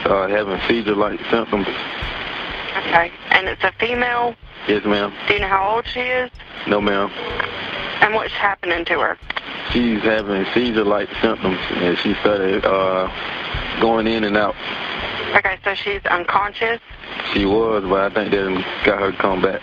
uh, 0.05 0.29
having 0.29 0.61
seizure-like 0.69 1.21
symptoms. 1.31 1.67
Okay. 1.67 3.11
And 3.31 3.49
it's 3.49 3.63
a 3.65 3.73
female? 3.79 4.35
Yes, 4.69 4.85
ma'am. 4.85 5.13
Do 5.27 5.35
you 5.35 5.41
know 5.41 5.49
how 5.49 5.77
old 5.77 5.87
she 5.87 6.01
is? 6.01 6.31
No, 6.67 6.81
ma'am. 6.81 7.11
And 8.01 8.15
what's 8.15 8.33
happening 8.33 8.85
to 8.87 9.01
her? 9.01 9.19
She's 9.73 10.03
having 10.03 10.45
seizure-like 10.53 11.09
symptoms, 11.21 11.59
and 11.71 11.97
she 11.99 12.15
started 12.15 12.65
uh, 12.65 13.09
going 13.81 14.07
in 14.07 14.25
and 14.25 14.37
out. 14.37 14.55
Okay, 15.37 15.59
so 15.63 15.75
she's 15.75 16.05
unconscious? 16.07 16.81
She 17.33 17.45
was, 17.45 17.85
but 17.85 18.11
I 18.11 18.15
think 18.15 18.33
they 18.33 18.65
got 18.85 19.01
her 19.01 19.13
to 19.13 19.17
come 19.19 19.43
back. 19.43 19.61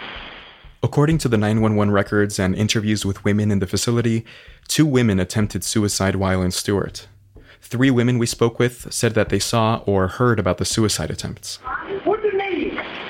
According 0.84 1.18
to 1.20 1.28
the 1.28 1.38
911 1.38 1.92
records 1.92 2.40
and 2.40 2.56
interviews 2.56 3.06
with 3.06 3.26
women 3.26 3.52
in 3.52 3.60
the 3.60 3.68
facility, 3.68 4.24
two 4.68 4.86
women 4.86 5.20
attempted 5.20 5.64
suicide 5.64 6.16
while 6.16 6.42
in 6.42 6.52
Stewart. 6.52 7.08
Three 7.62 7.92
women 7.92 8.18
we 8.18 8.28
spoke 8.28 8.60
with 8.60 8.94
said 8.94 9.14
that 9.16 9.30
they 9.30 9.40
saw 9.40 9.82
or 9.86 10.08
heard 10.08 10.40
about 10.40 10.58
the 10.58 10.66
suicide 10.66 11.10
attempts. 11.10 11.58
What 12.06 12.06
do 12.06 12.06
you 12.06 12.06
need? 12.06 12.17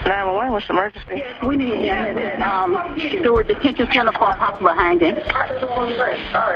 911, 0.07 0.51
what's 0.53 0.67
the 0.67 0.73
emergency? 0.73 1.23
We 1.45 1.57
need 1.57 1.89
um, 2.41 2.77
Stewart 2.97 3.47
Detention 3.47 3.87
Center 3.91 4.11
for 4.13 4.31
a 4.31 4.35
possible 4.37 4.69
hanging. 4.73 5.15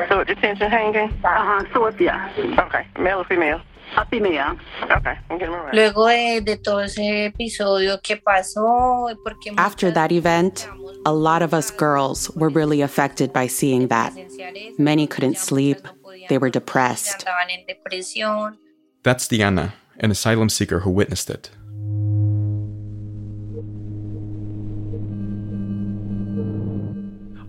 Stewart 0.07 0.27
Detention 0.27 0.69
hanging? 0.71 1.09
Uh-huh, 1.23 1.65
Stewart, 1.71 1.99
yeah. 1.99 2.31
Okay, 2.59 2.87
male 2.99 3.19
or 3.19 3.25
female? 3.25 3.61
A 3.97 4.05
female. 4.05 4.57
Okay, 4.83 5.17
I'm 5.29 5.37
getting 5.37 5.53
right. 5.53 5.73
Luego 5.73 6.07
de, 6.07 6.39
de 6.39 6.55
todo 6.55 6.79
ese 6.79 7.25
episodio 7.25 8.01
que 8.01 8.15
pasó, 8.15 9.13
porque 9.23 9.51
After 9.57 9.91
that 9.91 10.13
event, 10.13 10.65
a 11.05 11.11
lot 11.11 11.41
of 11.41 11.53
us 11.53 11.71
girls 11.71 12.29
were 12.31 12.47
really 12.49 12.79
affected 12.81 13.33
by 13.33 13.47
seeing 13.47 13.89
that. 13.89 14.13
Many 14.77 15.07
couldn't 15.07 15.37
sleep, 15.37 15.77
they 16.29 16.37
were 16.37 16.49
depressed. 16.49 17.25
estaban 17.25 17.49
en 17.49 17.65
depresión. 17.67 18.57
That's 19.03 19.27
Diana, 19.27 19.73
an 19.99 20.09
asylum 20.11 20.47
seeker 20.47 20.79
who 20.79 20.89
witnessed 20.89 21.29
it. 21.29 21.49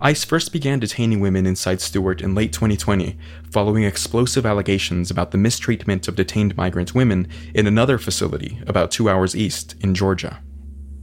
ICE 0.05 0.25
first 0.25 0.51
began 0.51 0.79
detaining 0.79 1.21
women 1.21 1.45
inside 1.45 1.79
Stewart 1.79 2.19
in 2.19 2.35
late 2.35 2.51
2020, 2.51 3.17
following 3.49 3.85
explosive 3.85 4.45
allegations 4.45 5.09
about 5.09 5.31
the 5.31 5.37
mistreatment 5.37 6.09
of 6.09 6.17
detained 6.17 6.57
migrant 6.57 6.93
women 6.93 7.25
in 7.55 7.67
another 7.67 7.97
facility 7.97 8.61
about 8.67 8.91
two 8.91 9.09
hours 9.09 9.33
east 9.33 9.75
in 9.79 9.95
Georgia. 9.95 10.41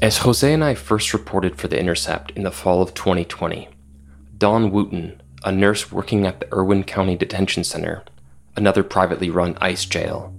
As 0.03 0.19
Jose 0.19 0.53
and 0.53 0.63
I 0.63 0.75
first 0.75 1.15
reported 1.15 1.57
for 1.57 1.67
The 1.67 1.81
Intercept 1.81 2.33
in 2.33 2.43
the 2.43 2.51
fall 2.51 2.83
of 2.83 2.93
2020, 2.93 3.71
Dawn 4.37 4.71
Wooten, 4.71 5.23
a 5.47 5.51
nurse 5.51 5.91
working 5.91 6.27
at 6.27 6.41
the 6.41 6.55
Irwin 6.55 6.85
County 6.85 7.17
Detention 7.17 7.65
Center, 7.65 8.05
another 8.55 8.83
privately 8.83 9.31
run 9.31 9.57
ICE 9.63 9.83
jail, 9.87 10.35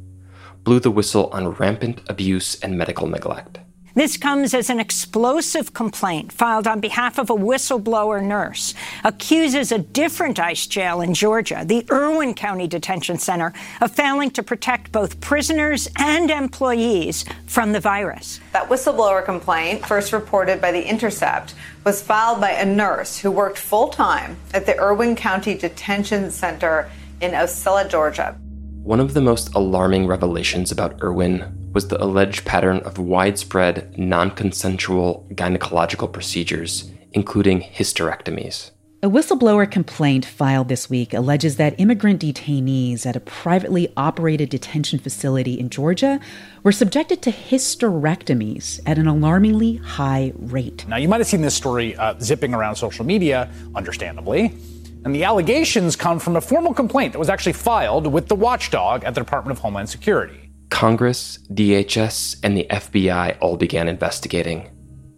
blew 0.63 0.79
the 0.79 0.91
whistle 0.91 1.31
on 1.33 1.55
rampant 1.55 2.01
abuse 2.07 2.59
and 2.61 2.77
medical 2.77 3.07
neglect. 3.07 3.57
This 3.93 4.15
comes 4.15 4.53
as 4.53 4.69
an 4.69 4.79
explosive 4.79 5.73
complaint 5.73 6.31
filed 6.31 6.65
on 6.65 6.79
behalf 6.79 7.19
of 7.19 7.29
a 7.29 7.35
whistleblower 7.35 8.23
nurse, 8.23 8.73
accuses 9.03 9.71
a 9.71 9.79
different 9.79 10.39
ICE 10.39 10.65
jail 10.65 11.01
in 11.01 11.13
Georgia, 11.13 11.63
the 11.65 11.85
Irwin 11.91 12.33
County 12.33 12.67
Detention 12.67 13.19
Center, 13.19 13.51
of 13.81 13.91
failing 13.91 14.31
to 14.31 14.43
protect 14.43 14.93
both 14.93 15.19
prisoners 15.19 15.89
and 15.97 16.31
employees 16.31 17.25
from 17.47 17.73
the 17.73 17.81
virus. 17.81 18.39
That 18.53 18.69
whistleblower 18.69 19.25
complaint, 19.25 19.85
first 19.85 20.13
reported 20.13 20.61
by 20.61 20.71
The 20.71 20.87
Intercept, 20.87 21.53
was 21.83 22.01
filed 22.01 22.39
by 22.39 22.51
a 22.51 22.65
nurse 22.65 23.17
who 23.17 23.29
worked 23.29 23.57
full 23.57 23.89
time 23.89 24.37
at 24.53 24.65
the 24.65 24.79
Irwin 24.79 25.17
County 25.17 25.55
Detention 25.55 26.31
Center 26.31 26.89
in 27.19 27.31
Ocilla, 27.31 27.89
Georgia. 27.89 28.37
One 28.83 28.99
of 28.99 29.13
the 29.13 29.21
most 29.21 29.53
alarming 29.53 30.07
revelations 30.07 30.71
about 30.71 31.03
Irwin 31.03 31.69
was 31.71 31.89
the 31.89 32.03
alleged 32.03 32.45
pattern 32.45 32.79
of 32.79 32.97
widespread 32.97 33.95
non 33.95 34.31
consensual 34.31 35.27
gynecological 35.33 36.11
procedures, 36.11 36.91
including 37.13 37.61
hysterectomies. 37.61 38.71
A 39.03 39.09
whistleblower 39.09 39.69
complaint 39.69 40.25
filed 40.25 40.67
this 40.67 40.89
week 40.89 41.13
alleges 41.13 41.57
that 41.57 41.79
immigrant 41.79 42.21
detainees 42.21 43.05
at 43.05 43.15
a 43.15 43.19
privately 43.19 43.93
operated 43.95 44.49
detention 44.49 44.97
facility 44.97 45.59
in 45.59 45.69
Georgia 45.69 46.19
were 46.63 46.71
subjected 46.71 47.21
to 47.21 47.31
hysterectomies 47.31 48.79
at 48.87 48.97
an 48.97 49.05
alarmingly 49.05 49.75
high 49.77 50.33
rate. 50.37 50.87
Now, 50.87 50.97
you 50.97 51.07
might 51.07 51.19
have 51.19 51.27
seen 51.27 51.43
this 51.43 51.55
story 51.55 51.95
uh, 51.97 52.15
zipping 52.19 52.55
around 52.55 52.77
social 52.77 53.05
media, 53.05 53.51
understandably. 53.75 54.55
And 55.03 55.15
the 55.15 55.23
allegations 55.23 55.95
come 55.95 56.19
from 56.19 56.35
a 56.35 56.41
formal 56.41 56.73
complaint 56.73 57.13
that 57.13 57.19
was 57.19 57.29
actually 57.29 57.53
filed 57.53 58.05
with 58.07 58.27
the 58.27 58.35
watchdog 58.35 59.03
at 59.03 59.15
the 59.15 59.21
Department 59.21 59.57
of 59.57 59.61
Homeland 59.61 59.89
Security. 59.89 60.51
Congress, 60.69 61.39
DHS, 61.51 62.37
and 62.43 62.55
the 62.55 62.67
FBI 62.69 63.37
all 63.41 63.57
began 63.57 63.87
investigating. 63.87 64.69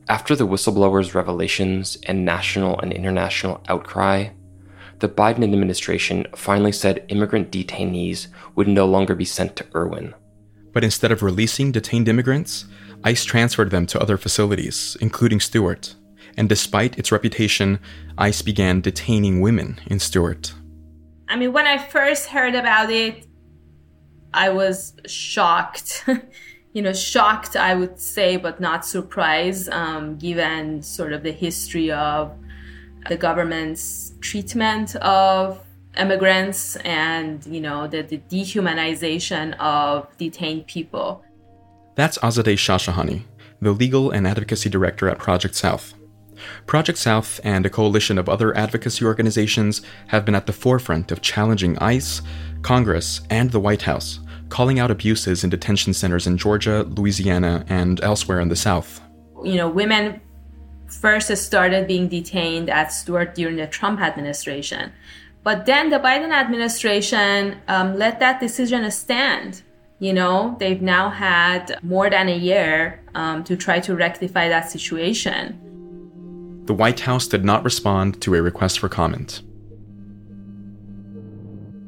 After 0.09 0.35
the 0.35 0.47
whistleblower's 0.47 1.13
revelations 1.13 1.97
and 2.07 2.25
national 2.25 2.79
and 2.79 2.91
international 2.91 3.63
outcry, 3.67 4.29
the 4.99 5.09
Biden 5.09 5.43
administration 5.43 6.27
finally 6.35 6.71
said 6.71 7.05
immigrant 7.09 7.51
detainees 7.51 8.27
would 8.55 8.67
no 8.67 8.85
longer 8.85 9.15
be 9.15 9.25
sent 9.25 9.55
to 9.57 9.65
Irwin. 9.75 10.13
But 10.71 10.83
instead 10.83 11.11
of 11.11 11.21
releasing 11.21 11.71
detained 11.71 12.07
immigrants, 12.07 12.65
ICE 13.03 13.23
transferred 13.25 13.69
them 13.69 13.85
to 13.87 14.01
other 14.01 14.17
facilities, 14.17 14.95
including 15.01 15.39
Stewart. 15.39 15.95
And 16.37 16.49
despite 16.49 16.97
its 16.97 17.11
reputation, 17.11 17.79
ICE 18.17 18.41
began 18.41 18.81
detaining 18.81 19.41
women 19.41 19.79
in 19.87 19.99
Stewart. 19.99 20.53
I 21.27 21.35
mean, 21.35 21.53
when 21.53 21.67
I 21.67 21.77
first 21.77 22.27
heard 22.27 22.55
about 22.55 22.89
it, 22.89 23.25
I 24.33 24.49
was 24.49 24.93
shocked. 25.05 26.05
you 26.73 26.81
know, 26.81 26.93
shocked, 26.93 27.55
I 27.55 27.75
would 27.75 27.99
say, 27.99 28.37
but 28.37 28.59
not 28.59 28.85
surprised, 28.85 29.69
um, 29.69 30.17
given 30.17 30.81
sort 30.81 31.13
of 31.13 31.23
the 31.23 31.31
history 31.31 31.91
of 31.91 32.35
the 33.09 33.15
government's 33.15 34.13
treatment 34.21 34.95
of 34.97 35.59
immigrants 35.97 36.75
and, 36.77 37.45
you 37.45 37.61
know, 37.61 37.87
the, 37.87 38.01
the 38.01 38.17
dehumanization 38.17 39.55
of 39.59 40.07
detained 40.17 40.65
people. 40.65 41.23
That's 41.95 42.17
Azadeh 42.19 42.55
Shahshahani, 42.55 43.23
the 43.61 43.71
legal 43.71 44.09
and 44.09 44.25
advocacy 44.25 44.69
director 44.69 45.07
at 45.07 45.19
Project 45.19 45.53
South. 45.53 45.93
Project 46.65 46.97
South 46.97 47.39
and 47.43 47.65
a 47.65 47.69
coalition 47.69 48.17
of 48.17 48.29
other 48.29 48.55
advocacy 48.57 49.05
organizations 49.05 49.81
have 50.07 50.25
been 50.25 50.35
at 50.35 50.47
the 50.47 50.53
forefront 50.53 51.11
of 51.11 51.21
challenging 51.21 51.77
ICE, 51.79 52.21
Congress, 52.61 53.21
and 53.29 53.51
the 53.51 53.59
White 53.59 53.83
House 53.83 54.19
calling 54.53 54.79
out 54.79 54.91
abuses 54.91 55.43
in 55.43 55.49
detention 55.49 55.93
centers 55.95 56.27
in 56.27 56.37
Georgia, 56.37 56.83
Louisiana, 56.83 57.65
and 57.67 57.99
elsewhere 58.03 58.39
in 58.39 58.49
the 58.49 58.55
South. 58.55 59.01
You 59.43 59.55
know, 59.55 59.67
women 59.67 60.21
first 60.87 61.35
started 61.37 61.87
being 61.87 62.07
detained 62.07 62.69
at 62.69 62.93
Stewart 62.93 63.33
during 63.33 63.55
the 63.55 63.65
Trump 63.65 63.99
administration. 63.99 64.91
But 65.41 65.65
then 65.65 65.89
the 65.89 65.97
Biden 65.97 66.31
administration 66.31 67.57
um, 67.67 67.97
let 67.97 68.19
that 68.19 68.39
decision 68.39 68.89
stand. 68.91 69.63
You 69.97 70.13
know, 70.13 70.55
they've 70.59 70.81
now 70.81 71.09
had 71.09 71.79
more 71.81 72.11
than 72.11 72.29
a 72.29 72.37
year 72.37 73.01
um, 73.15 73.43
to 73.45 73.57
try 73.57 73.79
to 73.79 73.95
rectify 73.95 74.49
that 74.49 74.69
situation. 74.69 75.59
The 76.65 76.73
White 76.73 77.01
House 77.01 77.27
did 77.27 77.43
not 77.43 77.65
respond 77.65 78.21
to 78.21 78.35
a 78.35 78.41
request 78.41 78.79
for 78.79 78.87
comment. 78.87 79.41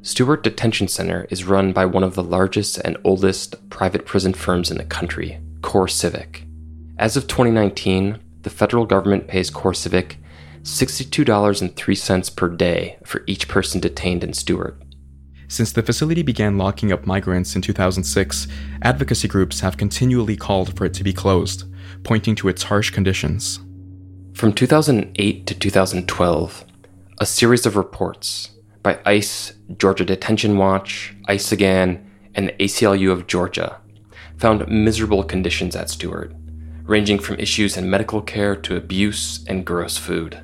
Stewart 0.01 0.43
Detention 0.43 0.89
Center 0.89 1.25
is 1.29 1.45
run 1.45 1.71
by 1.71 1.85
one 1.85 2.03
of 2.03 2.15
the 2.15 2.23
largest 2.23 2.79
and 2.79 2.97
oldest 3.05 3.69
private 3.69 4.05
prison 4.05 4.33
firms 4.33 4.69
in 4.69 4.77
the 4.77 4.83
country, 4.83 5.39
CoreCivic. 5.61 6.45
As 6.99 7.15
of 7.15 7.27
2019, 7.27 8.19
the 8.41 8.49
federal 8.49 8.85
government 8.85 9.27
pays 9.27 9.49
CoreCivic 9.49 10.17
$62.03 10.63 12.35
per 12.35 12.49
day 12.49 12.97
for 13.05 13.23
each 13.27 13.47
person 13.47 13.79
detained 13.79 14.25
in 14.25 14.33
Stewart. 14.33 14.81
Since 15.47 15.71
the 15.71 15.83
facility 15.83 16.21
began 16.21 16.57
locking 16.57 16.91
up 16.91 17.05
migrants 17.05 17.55
in 17.55 17.61
2006, 17.61 18.47
advocacy 18.81 19.27
groups 19.29 19.61
have 19.61 19.77
continually 19.77 20.35
called 20.35 20.75
for 20.75 20.85
it 20.85 20.93
to 20.95 21.03
be 21.03 21.13
closed, 21.13 21.63
pointing 22.03 22.35
to 22.35 22.49
its 22.49 22.63
harsh 22.63 22.89
conditions. 22.89 23.59
From 24.35 24.51
2008 24.51 25.47
to 25.47 25.55
2012, 25.55 26.65
a 27.19 27.25
series 27.25 27.65
of 27.65 27.77
reports 27.77 28.49
by 28.83 28.99
ICE, 29.05 29.53
Georgia 29.77 30.03
Detention 30.03 30.57
Watch, 30.57 31.15
ICE 31.29 31.53
Again, 31.53 32.11
and 32.33 32.49
the 32.49 32.65
ACLU 32.65 33.13
of 33.13 33.27
Georgia 33.27 33.79
found 34.35 34.67
miserable 34.67 35.23
conditions 35.23 35.73
at 35.73 35.89
Stewart, 35.89 36.33
ranging 36.83 37.17
from 37.17 37.39
issues 37.39 37.77
in 37.77 37.89
medical 37.89 38.21
care 38.21 38.57
to 38.57 38.75
abuse 38.75 39.45
and 39.47 39.65
gross 39.65 39.97
food. 39.97 40.37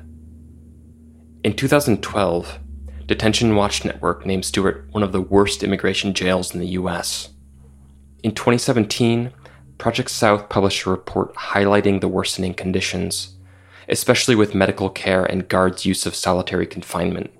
In 1.44 1.52
2012, 1.54 2.60
Detention 3.04 3.54
Watch 3.56 3.84
Network 3.84 4.24
named 4.24 4.46
Stewart 4.46 4.86
one 4.92 5.02
of 5.02 5.12
the 5.12 5.20
worst 5.20 5.62
immigration 5.62 6.14
jails 6.14 6.54
in 6.54 6.60
the 6.60 6.68
U.S. 6.68 7.28
In 8.24 8.34
2017, 8.34 9.34
Project 9.76 10.10
South 10.10 10.48
published 10.48 10.86
a 10.86 10.90
report 10.90 11.34
highlighting 11.34 12.00
the 12.00 12.08
worsening 12.08 12.54
conditions, 12.54 13.36
especially 13.88 14.34
with 14.34 14.54
medical 14.54 14.90
care 14.90 15.24
and 15.24 15.48
guards' 15.48 15.86
use 15.86 16.06
of 16.06 16.14
solitary 16.14 16.66
confinement. 16.66 17.30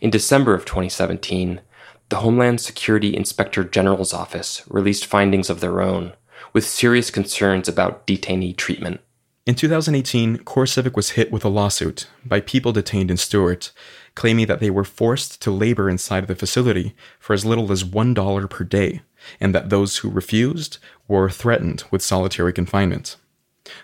In 0.00 0.10
December 0.10 0.54
of 0.54 0.64
2017, 0.64 1.60
the 2.08 2.16
Homeland 2.16 2.60
Security 2.60 3.16
Inspector 3.16 3.62
General's 3.64 4.12
office 4.12 4.62
released 4.68 5.06
findings 5.06 5.48
of 5.48 5.60
their 5.60 5.80
own, 5.80 6.12
with 6.52 6.66
serious 6.66 7.10
concerns 7.10 7.68
about 7.68 8.06
detainee 8.06 8.56
treatment. 8.56 9.00
In 9.44 9.54
2018, 9.56 10.38
CoreCivic 10.38 10.94
was 10.94 11.10
hit 11.10 11.32
with 11.32 11.44
a 11.44 11.48
lawsuit 11.48 12.06
by 12.24 12.40
people 12.40 12.70
detained 12.70 13.10
in 13.10 13.16
Stewart, 13.16 13.72
claiming 14.14 14.46
that 14.46 14.60
they 14.60 14.70
were 14.70 14.84
forced 14.84 15.42
to 15.42 15.50
labor 15.50 15.90
inside 15.90 16.28
the 16.28 16.36
facility 16.36 16.94
for 17.18 17.32
as 17.32 17.44
little 17.44 17.72
as 17.72 17.82
$1 17.82 18.50
per 18.50 18.62
day, 18.62 19.02
and 19.40 19.52
that 19.54 19.70
those 19.70 19.98
who 19.98 20.10
refused 20.10 20.78
were 21.08 21.28
threatened 21.28 21.82
with 21.90 22.02
solitary 22.02 22.52
confinement. 22.52 23.16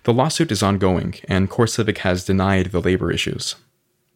The 0.05 0.13
lawsuit 0.13 0.53
is 0.53 0.63
ongoing, 0.63 1.15
and 1.29 1.51
CoreCivic 1.51 1.99
has 1.99 2.25
denied 2.25 2.67
the 2.67 2.81
labor 2.81 3.11
issues. 3.11 3.57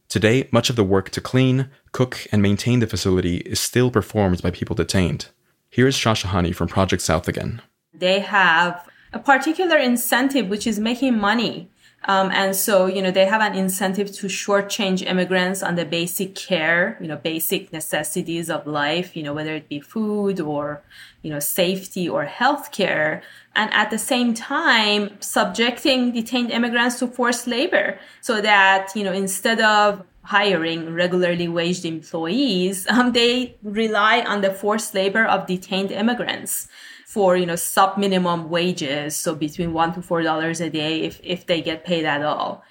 Today, 0.09 0.48
much 0.53 0.68
of 0.68 0.77
the 0.77 0.85
work 0.85 1.09
to 1.11 1.20
clean, 1.20 1.70
cook, 1.92 2.27
and 2.31 2.42
maintain 2.42 2.81
the 2.81 2.87
facility 2.87 3.38
is 3.38 3.59
still 3.59 3.90
performed 3.90 4.42
by 4.42 4.51
people 4.51 4.77
detained. 4.77 5.29
Here 5.70 5.87
is 5.87 5.96
Shahshahani 5.96 6.55
from 6.55 6.68
Project 6.68 7.03
South 7.03 7.29
again. 7.29 7.62
They 7.94 8.20
have 8.20 8.87
a 9.14 9.18
particular 9.18 9.79
incentive, 9.79 10.48
which 10.48 10.66
is 10.66 10.79
making 10.79 11.18
money. 11.18 11.70
Um, 12.04 12.30
and 12.32 12.54
so, 12.56 12.86
you 12.86 13.00
know, 13.00 13.10
they 13.10 13.26
have 13.26 13.40
an 13.40 13.54
incentive 13.54 14.10
to 14.12 14.26
shortchange 14.26 15.06
immigrants 15.06 15.62
on 15.62 15.76
the 15.76 15.84
basic 15.84 16.34
care, 16.34 16.98
you 17.00 17.06
know, 17.06 17.16
basic 17.16 17.72
necessities 17.72 18.50
of 18.50 18.66
life, 18.66 19.16
you 19.16 19.22
know, 19.22 19.32
whether 19.32 19.54
it 19.54 19.68
be 19.68 19.80
food 19.80 20.40
or, 20.40 20.82
you 21.22 21.30
know, 21.30 21.38
safety 21.38 22.08
or 22.08 22.26
healthcare. 22.26 23.22
And 23.54 23.72
at 23.72 23.90
the 23.90 23.98
same 23.98 24.34
time 24.34 25.16
subjecting 25.20 26.12
detained 26.12 26.50
immigrants 26.50 26.98
to 26.98 27.06
forced 27.06 27.46
labor 27.46 27.98
so 28.20 28.40
that 28.40 28.88
you 28.94 29.04
know 29.04 29.12
instead 29.12 29.60
of 29.60 30.04
hiring 30.24 30.94
regularly 30.94 31.48
waged 31.48 31.84
employees 31.84 32.86
um, 32.88 33.12
they 33.12 33.56
rely 33.62 34.20
on 34.22 34.40
the 34.40 34.52
forced 34.52 34.94
labor 34.94 35.24
of 35.24 35.46
detained 35.46 35.90
immigrants 35.90 36.68
for 37.12 37.37
you 37.37 37.44
know 37.44 37.57
sub 37.57 37.98
minimum 37.98 38.48
wages 38.48 39.14
so 39.14 39.35
between 39.35 39.75
one 39.75 39.92
to 39.92 40.01
four 40.01 40.22
dollars 40.22 40.62
a 40.62 40.70
day 40.70 41.03
if, 41.03 41.20
if 41.22 41.44
they 41.44 41.61
get 41.61 41.85
paid 41.85 42.07
at 42.07 42.22
all 42.22 42.64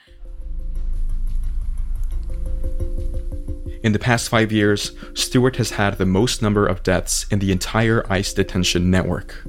In 3.84 3.94
the 3.94 4.00
past 4.00 4.30
five 4.30 4.52
years, 4.52 4.92
Stewart 5.16 5.56
has 5.56 5.72
had 5.72 5.98
the 5.98 6.06
most 6.06 6.44
number 6.44 6.68
of 6.68 6.84
deaths 6.84 7.26
in 7.32 7.40
the 7.40 7.52
entire 7.52 8.06
ICE 8.12 8.32
detention 8.32 8.92
network. 8.92 9.44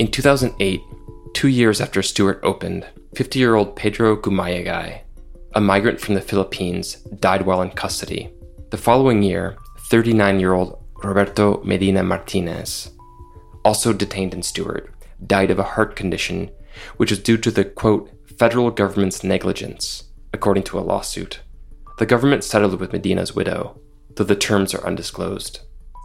In 0.00 0.10
2008, 0.10 0.80
two 1.34 1.46
years 1.46 1.80
after 1.80 2.02
Stewart 2.02 2.40
opened, 2.42 2.84
50 3.14 3.38
year 3.38 3.54
old 3.54 3.76
Pedro 3.76 4.16
Gumayagay, 4.16 5.02
a 5.54 5.60
migrant 5.60 6.00
from 6.00 6.14
the 6.14 6.20
Philippines, 6.20 6.96
died 7.20 7.42
while 7.46 7.62
in 7.62 7.70
custody. 7.70 8.32
The 8.70 8.76
following 8.76 9.22
year, 9.22 9.56
39 9.90 10.40
year 10.40 10.54
old 10.54 10.79
Roberto 11.02 11.62
Medina 11.64 12.02
Martinez, 12.02 12.90
also 13.64 13.92
detained 13.92 14.34
in 14.34 14.42
Stewart, 14.42 14.94
died 15.26 15.50
of 15.50 15.58
a 15.58 15.62
heart 15.64 15.96
condition 15.96 16.50
which 16.96 17.10
was 17.10 17.18
due 17.18 17.36
to 17.38 17.50
the 17.50 17.64
quote, 17.64 18.10
federal 18.38 18.70
government's 18.70 19.24
negligence, 19.24 20.04
according 20.32 20.62
to 20.64 20.78
a 20.78 20.80
lawsuit. 20.80 21.40
The 21.98 22.06
government 22.06 22.44
settled 22.44 22.78
with 22.80 22.92
Medina's 22.92 23.34
widow, 23.34 23.80
though 24.16 24.24
the 24.24 24.36
terms 24.36 24.74
are 24.74 24.86
undisclosed. 24.86 25.60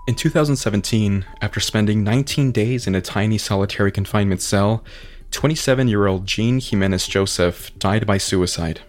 In 0.08 0.16
2017, 0.16 1.26
after 1.42 1.60
spending 1.60 2.04
19 2.04 2.52
days 2.52 2.88
in 2.88 2.96
a 2.96 3.02
tiny 3.02 3.38
solitary 3.38 3.92
confinement 3.92 4.42
cell, 4.42 4.84
27 5.32 5.88
year 5.88 6.08
old 6.08 6.26
Jean 6.26 6.60
Jimenez 6.60 7.08
Joseph 7.08 7.78
died 7.80 8.06
by 8.06 8.18
suicide. 8.18 8.82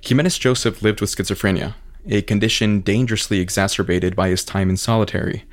Jimenez 0.00 0.38
Joseph 0.38 0.82
lived 0.82 1.00
with 1.00 1.10
schizophrenia, 1.14 1.74
a 2.08 2.22
condition 2.22 2.80
dangerously 2.80 3.40
exacerbated 3.40 4.16
by 4.16 4.28
his 4.28 4.44
time 4.44 4.70
in 4.70 4.76
solitary. 4.76 5.44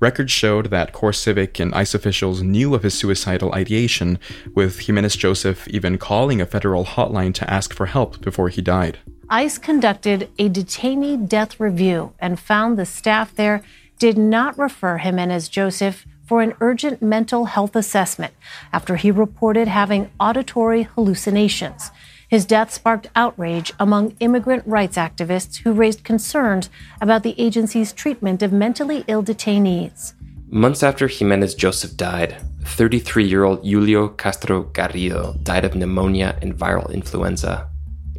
Records 0.00 0.30
showed 0.30 0.70
that 0.70 0.92
CoreCivic 0.92 1.58
and 1.60 1.74
ICE 1.74 1.94
officials 1.94 2.42
knew 2.42 2.74
of 2.74 2.84
his 2.84 2.94
suicidal 2.94 3.52
ideation, 3.52 4.18
with 4.54 4.80
Jimenez 4.80 5.16
Joseph 5.16 5.66
even 5.68 5.98
calling 5.98 6.40
a 6.40 6.46
federal 6.46 6.84
hotline 6.84 7.34
to 7.34 7.50
ask 7.50 7.74
for 7.74 7.86
help 7.86 8.20
before 8.20 8.48
he 8.48 8.62
died. 8.62 8.98
ICE 9.28 9.58
conducted 9.58 10.30
a 10.38 10.48
detainee 10.48 11.28
death 11.28 11.60
review 11.60 12.12
and 12.18 12.40
found 12.40 12.78
the 12.78 12.86
staff 12.86 13.34
there 13.34 13.62
did 13.98 14.16
not 14.16 14.56
refer 14.56 14.98
Jimenez 14.98 15.48
Joseph 15.48 16.06
for 16.24 16.42
an 16.42 16.54
urgent 16.60 17.02
mental 17.02 17.46
health 17.46 17.74
assessment 17.74 18.34
after 18.72 18.96
he 18.96 19.10
reported 19.10 19.66
having 19.66 20.10
auditory 20.20 20.82
hallucinations. 20.82 21.90
His 22.28 22.44
death 22.44 22.72
sparked 22.74 23.08
outrage 23.16 23.72
among 23.80 24.14
immigrant 24.20 24.62
rights 24.66 24.98
activists 24.98 25.56
who 25.56 25.72
raised 25.72 26.04
concerns 26.04 26.68
about 27.00 27.22
the 27.22 27.34
agency's 27.40 27.90
treatment 27.90 28.42
of 28.42 28.52
mentally 28.52 29.02
ill 29.08 29.22
detainees. 29.22 30.12
Months 30.50 30.82
after 30.82 31.08
Jimenez 31.08 31.54
Joseph 31.54 31.96
died, 31.96 32.36
33 32.64 33.26
year 33.26 33.44
old 33.44 33.64
Julio 33.64 34.08
Castro 34.08 34.64
Garrido 34.64 35.42
died 35.42 35.64
of 35.64 35.74
pneumonia 35.74 36.38
and 36.42 36.54
viral 36.54 36.92
influenza, 36.92 37.70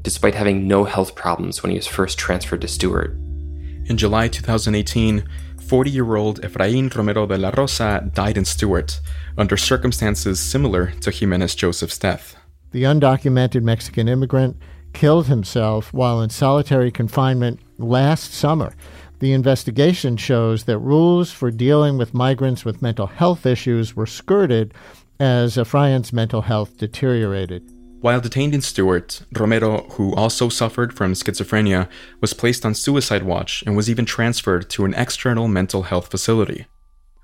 despite 0.02 0.34
having 0.34 0.68
no 0.68 0.86
health 0.86 1.14
problems 1.14 1.62
when 1.62 1.70
he 1.70 1.78
was 1.78 1.86
first 1.86 2.18
transferred 2.18 2.62
to 2.62 2.68
Stewart. 2.68 3.12
In 3.86 3.96
July 3.96 4.28
2018, 4.28 5.24
40 5.62 5.92
year 5.92 6.16
old 6.16 6.42
Efrain 6.42 6.94
Romero 6.96 7.28
de 7.28 7.38
la 7.38 7.52
Rosa 7.56 8.10
died 8.12 8.38
in 8.38 8.46
Stewart 8.46 9.00
under 9.38 9.56
circumstances 9.56 10.40
similar 10.40 10.92
to 11.02 11.12
Jimenez 11.12 11.54
Joseph's 11.54 12.00
death. 12.00 12.39
The 12.72 12.84
undocumented 12.84 13.64
Mexican 13.64 14.08
immigrant 14.08 14.58
killed 14.94 15.28
himself 15.28 15.92
while 15.94 16.22
in 16.22 16.30
solitary 16.30 16.92
confinement 16.92 17.60
last 17.78 18.34
summer. 18.34 18.74
The 19.20 19.34
investigation 19.34 20.18
shows 20.18 20.64
that 20.66 20.80
rules 20.80 21.32
for 21.32 21.52
dealing 21.52 21.98
with 21.98 22.14
migrants 22.14 22.64
with 22.64 22.82
mental 22.82 23.08
health 23.08 23.46
issues 23.46 23.96
were 23.96 24.06
skirted 24.06 24.74
as 25.20 25.58
Efrain's 25.58 26.14
mental 26.14 26.44
health 26.44 26.78
deteriorated. 26.78 27.64
While 28.02 28.22
detained 28.22 28.56
in 28.56 28.62
Stewart, 28.62 29.24
Romero, 29.34 29.90
who 29.92 30.16
also 30.16 30.48
suffered 30.48 30.94
from 30.94 31.14
schizophrenia, 31.14 31.90
was 32.22 32.34
placed 32.34 32.66
on 32.66 32.74
suicide 32.74 33.24
watch 33.24 33.62
and 33.66 33.76
was 33.76 33.90
even 33.90 34.06
transferred 34.06 34.70
to 34.70 34.86
an 34.86 34.94
external 34.94 35.50
mental 35.50 35.84
health 35.84 36.10
facility. 36.10 36.66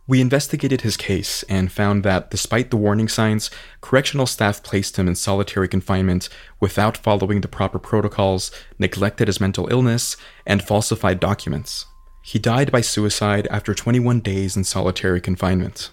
We 0.07 0.21
investigated 0.21 0.81
his 0.81 0.97
case 0.97 1.41
and 1.43 1.71
found 1.71 2.03
that, 2.03 2.29
despite 2.29 2.69
the 2.69 2.77
warning 2.77 3.07
signs, 3.07 3.49
correctional 3.81 4.27
staff 4.27 4.61
placed 4.61 4.97
him 4.97 5.07
in 5.07 5.15
solitary 5.15 5.67
confinement 5.67 6.29
without 6.59 6.95
following 6.95 7.41
the 7.41 7.47
proper 7.47 7.79
protocols, 7.79 8.51
neglected 8.77 9.27
his 9.27 9.41
mental 9.41 9.67
illness, 9.71 10.15
and 10.45 10.61
falsified 10.61 11.19
documents. 11.19 11.87
He 12.21 12.37
died 12.37 12.71
by 12.71 12.81
suicide 12.81 13.47
after 13.49 13.73
21 13.73 14.19
days 14.19 14.55
in 14.55 14.63
solitary 14.63 15.21
confinement. 15.21 15.89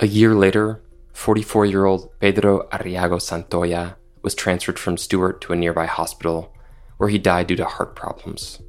A 0.00 0.08
year 0.08 0.34
later, 0.34 0.82
44 1.12 1.66
year 1.66 1.84
old 1.84 2.10
Pedro 2.18 2.68
Arriago 2.72 3.20
Santoya 3.20 3.94
was 4.22 4.34
transferred 4.34 4.78
from 4.78 4.96
Stewart 4.96 5.40
to 5.42 5.52
a 5.52 5.56
nearby 5.56 5.86
hospital, 5.86 6.52
where 6.96 7.08
he 7.08 7.18
died 7.18 7.46
due 7.46 7.56
to 7.56 7.64
heart 7.64 7.94
problems. 7.94 8.60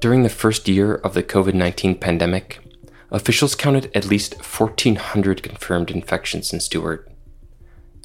During 0.00 0.22
the 0.22 0.30
first 0.30 0.66
year 0.66 0.94
of 0.94 1.12
the 1.12 1.22
COVID 1.22 1.52
19 1.52 1.96
pandemic, 1.96 2.58
officials 3.10 3.54
counted 3.54 3.90
at 3.94 4.06
least 4.06 4.34
1,400 4.36 5.42
confirmed 5.42 5.90
infections 5.90 6.54
in 6.54 6.60
Stewart. 6.60 7.06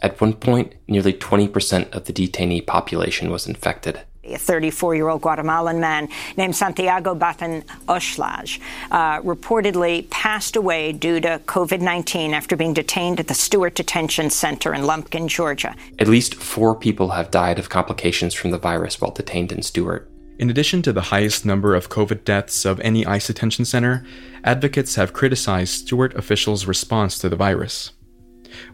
At 0.01 0.19
one 0.19 0.33
point, 0.33 0.73
nearly 0.89 1.13
20% 1.13 1.95
of 1.95 2.03
the 2.03 2.11
detainee 2.11 2.67
population 2.67 3.31
was 3.31 3.47
infected. 3.47 4.01
A 4.25 4.37
34 4.37 4.95
year 4.95 5.07
old 5.07 5.21
Guatemalan 5.21 5.79
man 5.79 6.09
named 6.35 6.57
Santiago 6.57 7.15
Batan 7.15 7.63
Oxlaj 7.87 8.59
uh, 8.91 9.21
reportedly 9.21 10.09
passed 10.09 10.57
away 10.57 10.91
due 10.91 11.21
to 11.21 11.39
COVID 11.45 11.79
19 11.79 12.33
after 12.33 12.57
being 12.57 12.73
detained 12.73 13.21
at 13.21 13.29
the 13.29 13.33
Stewart 13.33 13.73
Detention 13.73 14.29
Center 14.29 14.73
in 14.73 14.85
Lumpkin, 14.85 15.29
Georgia. 15.29 15.73
At 15.97 16.09
least 16.09 16.35
four 16.35 16.75
people 16.75 17.11
have 17.11 17.31
died 17.31 17.57
of 17.57 17.69
complications 17.69 18.33
from 18.33 18.51
the 18.51 18.57
virus 18.57 18.99
while 18.99 19.11
detained 19.11 19.53
in 19.53 19.61
Stewart. 19.61 20.09
In 20.37 20.49
addition 20.49 20.81
to 20.81 20.91
the 20.91 21.01
highest 21.13 21.45
number 21.45 21.75
of 21.75 21.89
COVID 21.89 22.25
deaths 22.25 22.65
of 22.65 22.81
any 22.81 23.05
ICE 23.05 23.25
detention 23.25 23.63
center, 23.63 24.05
advocates 24.43 24.95
have 24.95 25.13
criticized 25.13 25.73
Stewart 25.73 26.13
officials' 26.15 26.65
response 26.65 27.17
to 27.19 27.29
the 27.29 27.37
virus. 27.37 27.93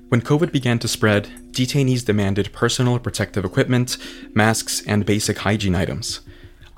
When 0.09 0.21
COVID 0.21 0.51
began 0.51 0.79
to 0.79 0.87
spread, 0.87 1.29
detainees 1.51 2.03
demanded 2.03 2.51
personal 2.51 2.97
protective 2.97 3.45
equipment, 3.45 3.97
masks, 4.33 4.81
and 4.87 5.05
basic 5.05 5.37
hygiene 5.39 5.75
items. 5.75 6.21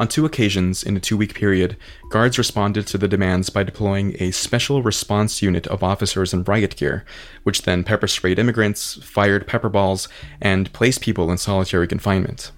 On 0.02 0.08
two 0.08 0.26
occasions 0.26 0.84
in 0.84 0.98
a 0.98 1.00
two 1.00 1.16
week 1.16 1.34
period, 1.34 1.78
guards 2.10 2.38
responded 2.38 2.86
to 2.88 2.98
the 2.98 3.08
demands 3.08 3.50
by 3.50 3.64
deploying 3.64 4.18
a 4.20 4.32
special 4.32 4.84
response 4.84 5.42
unit 5.42 5.66
of 5.68 5.82
officers 5.82 6.34
in 6.34 6.44
riot 6.44 6.76
gear, 6.76 7.06
which 7.44 7.62
then 7.62 7.86
pepper 7.86 8.08
sprayed 8.08 8.38
immigrants, 8.38 8.96
fired 9.02 9.48
pepper 9.48 9.70
balls, 9.70 10.10
and 10.42 10.74
placed 10.74 11.00
people 11.00 11.32
in 11.32 11.38
solitary 11.38 11.88
confinement. 11.88 12.52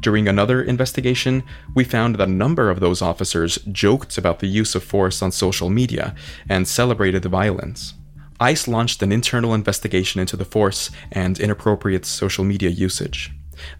During 0.00 0.28
another 0.28 0.62
investigation, 0.62 1.42
we 1.74 1.84
found 1.84 2.16
that 2.16 2.28
a 2.28 2.30
number 2.30 2.70
of 2.70 2.80
those 2.80 3.02
officers 3.02 3.58
joked 3.70 4.18
about 4.18 4.40
the 4.40 4.46
use 4.46 4.74
of 4.74 4.84
force 4.84 5.22
on 5.22 5.32
social 5.32 5.70
media 5.70 6.14
and 6.48 6.68
celebrated 6.68 7.22
the 7.22 7.28
violence. 7.28 7.94
ICE 8.40 8.66
launched 8.68 9.02
an 9.02 9.12
internal 9.12 9.54
investigation 9.54 10.20
into 10.20 10.36
the 10.36 10.44
force 10.44 10.90
and 11.12 11.38
inappropriate 11.38 12.04
social 12.04 12.44
media 12.44 12.70
usage. 12.70 13.30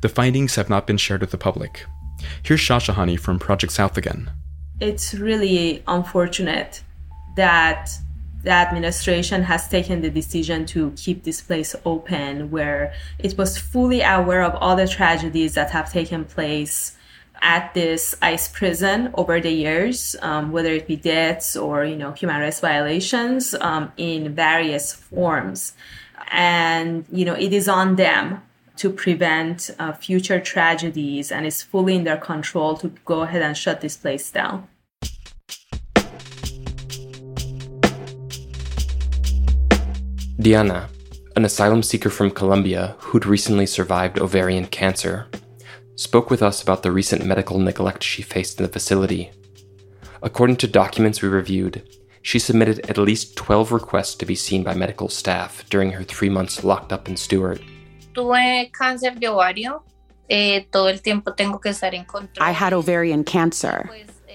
The 0.01 0.09
findings 0.09 0.55
have 0.55 0.71
not 0.71 0.87
been 0.87 0.97
shared 0.97 1.21
with 1.21 1.33
the 1.33 1.39
public. 1.39 1.85
Here's 2.43 2.61
Shahshahani 2.61 3.19
from 3.19 3.39
Project 3.39 3.73
South 3.73 3.97
again. 3.97 4.31
It's 4.81 5.15
really 5.15 5.83
unfortunate 5.87 6.83
that 7.37 7.91
the 8.45 8.51
administration 8.51 9.43
has 9.43 9.69
taken 9.69 10.03
the 10.03 10.11
decision 10.11 10.67
to 10.67 10.93
keep 10.97 11.25
this 11.25 11.41
place 11.41 11.75
open 11.87 12.51
where 12.51 12.93
it 13.19 13.37
was 13.39 13.57
fully 13.57 14.03
aware 14.03 14.43
of 14.43 14.55
all 14.57 14.77
the 14.77 14.87
tragedies 14.87 15.55
that 15.55 15.71
have 15.71 15.91
taken 15.91 16.25
place 16.25 16.97
at 17.41 17.75
this 17.75 18.15
ICE 18.23 18.49
prison 18.49 19.11
over 19.15 19.41
the 19.41 19.51
years, 19.51 20.15
um, 20.23 20.53
whether 20.53 20.71
it 20.71 20.87
be 20.87 20.97
deaths 20.97 21.57
or 21.57 21.85
you 21.85 21.97
know 21.97 22.13
human 22.13 22.41
rights 22.41 22.61
violations 22.61 23.55
um, 23.61 23.93
in 23.97 24.35
various 24.35 24.93
forms, 24.93 25.73
and 26.31 27.05
you 27.11 27.25
know 27.25 27.35
it 27.35 27.53
is 27.53 27.69
on 27.69 27.97
them 27.97 28.43
to 28.77 28.91
prevent 28.91 29.71
uh, 29.79 29.93
future 29.93 30.41
tragedies, 30.41 31.33
and 31.33 31.47
it's 31.47 31.63
fully 31.63 31.97
in 31.97 32.05
their 32.05 32.17
control 32.17 32.77
to 32.77 32.89
go 33.05 33.23
ahead 33.23 33.43
and 33.43 33.57
shut 33.57 33.81
this 33.81 33.97
place 33.97 34.31
down. 34.31 34.69
Diana, 40.41 40.89
an 41.37 41.45
asylum 41.45 41.83
seeker 41.83 42.11
from 42.11 42.31
Colombia 42.31 42.97
who'd 42.99 43.25
recently 43.25 43.67
survived 43.67 44.19
ovarian 44.19 44.67
cancer, 44.67 45.29
spoke 45.95 46.29
with 46.29 46.43
us 46.43 46.61
about 46.61 46.83
the 46.83 46.91
recent 46.91 47.25
medical 47.25 47.59
neglect 47.59 48.03
she 48.03 48.21
faced 48.21 48.59
in 48.59 48.67
the 48.67 48.73
facility. 48.73 49.31
According 50.23 50.57
to 50.57 50.67
documents 50.67 51.23
we 51.23 51.29
reviewed, 51.29 51.89
she 52.23 52.41
submitted 52.41 52.81
at 52.91 52.99
least 52.99 53.37
12 53.37 53.71
requests 53.71 54.17
to 54.17 54.27
be 54.27 54.35
seen 54.35 54.65
by 54.65 54.75
medical 54.75 55.09
staff 55.09 55.65
during 55.71 55.93
her 55.93 56.03
three 56.03 56.31
months 56.31 56.65
locked 56.65 56.93
up 56.93 57.09
in 57.09 57.17
Stewart. 57.17 57.61
Tuve 58.13 58.73
cáncer 58.73 59.19
de 59.19 59.29
ovario. 59.29 59.83
Eh, 60.29 60.67
todo 60.73 60.89
el 60.89 61.01
tiempo 61.01 61.35
tengo 61.35 61.61
que 61.61 61.71
estar 61.71 61.95
en 61.95 62.05
control. 62.07 62.45
I 62.45 62.51
had 62.51 62.73
ovarian 62.73 63.25
cancer, 63.25 63.89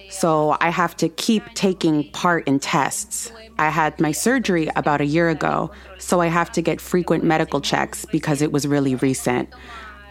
so 0.10 0.58
I 0.60 0.70
have 0.70 0.98
to 0.98 1.10
keep 1.10 1.44
taking 1.54 2.10
part 2.12 2.48
in 2.48 2.60
tests. 2.60 3.32
I 3.58 3.70
had 3.70 4.00
my 4.00 4.12
surgery 4.12 4.70
about 4.76 5.02
a 5.02 5.06
year 5.06 5.30
ago, 5.30 5.72
so 5.98 6.22
I 6.22 6.28
have 6.28 6.52
to 6.54 6.62
get 6.62 6.82
frequent 6.82 7.24
medical 7.24 7.62
checks 7.62 8.06
because 8.06 8.42
it 8.42 8.52
was 8.52 8.68
really 8.68 8.96
recent. 8.96 9.50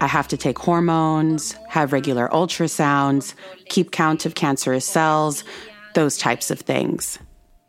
I 0.00 0.06
have 0.06 0.28
to 0.28 0.36
take 0.36 0.58
hormones, 0.58 1.52
have 1.68 1.92
regular 1.92 2.28
ultrasounds, 2.28 3.34
keep 3.68 3.90
count 3.90 4.26
of 4.26 4.34
cancerous 4.34 4.84
cells, 4.84 5.44
those 5.94 6.16
types 6.16 6.50
of 6.50 6.60
things. 6.60 7.18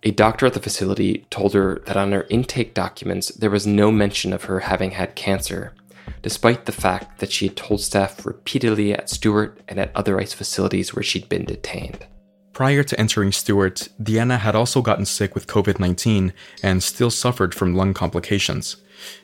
A 0.04 0.12
doctor 0.12 0.46
at 0.46 0.54
the 0.54 0.62
facility 0.62 1.26
told 1.30 1.54
her 1.54 1.82
that 1.86 1.98
on 1.98 2.12
her 2.12 2.26
intake 2.30 2.74
documents 2.74 3.30
there 3.30 3.50
was 3.50 3.66
no 3.66 3.92
mention 3.92 4.32
of 4.32 4.44
her 4.44 4.62
having 4.62 4.92
had 4.92 5.16
cancer, 5.16 5.74
despite 6.22 6.66
the 6.66 6.72
fact 6.72 7.20
that 7.20 7.32
she 7.32 7.48
had 7.48 7.58
told 7.58 7.82
staff 7.82 8.26
repeatedly 8.26 8.94
at 8.94 9.10
Stewart 9.10 9.60
and 9.68 9.80
at 9.80 9.96
other 9.96 10.20
ICE 10.20 10.34
facilities 10.34 10.94
where 10.94 11.04
she'd 11.04 11.28
been 11.28 11.46
detained. 11.46 12.06
Prior 12.60 12.84
to 12.84 13.00
entering 13.00 13.32
Stewart, 13.32 13.88
Diana 14.04 14.38
had 14.38 14.54
also 14.54 14.82
gotten 14.82 15.06
sick 15.06 15.34
with 15.34 15.48
COVID 15.48 15.80
19 15.80 16.34
and 16.62 16.84
still 16.84 17.10
suffered 17.10 17.56
from 17.56 17.74
lung 17.74 17.94
complications. 17.94 18.76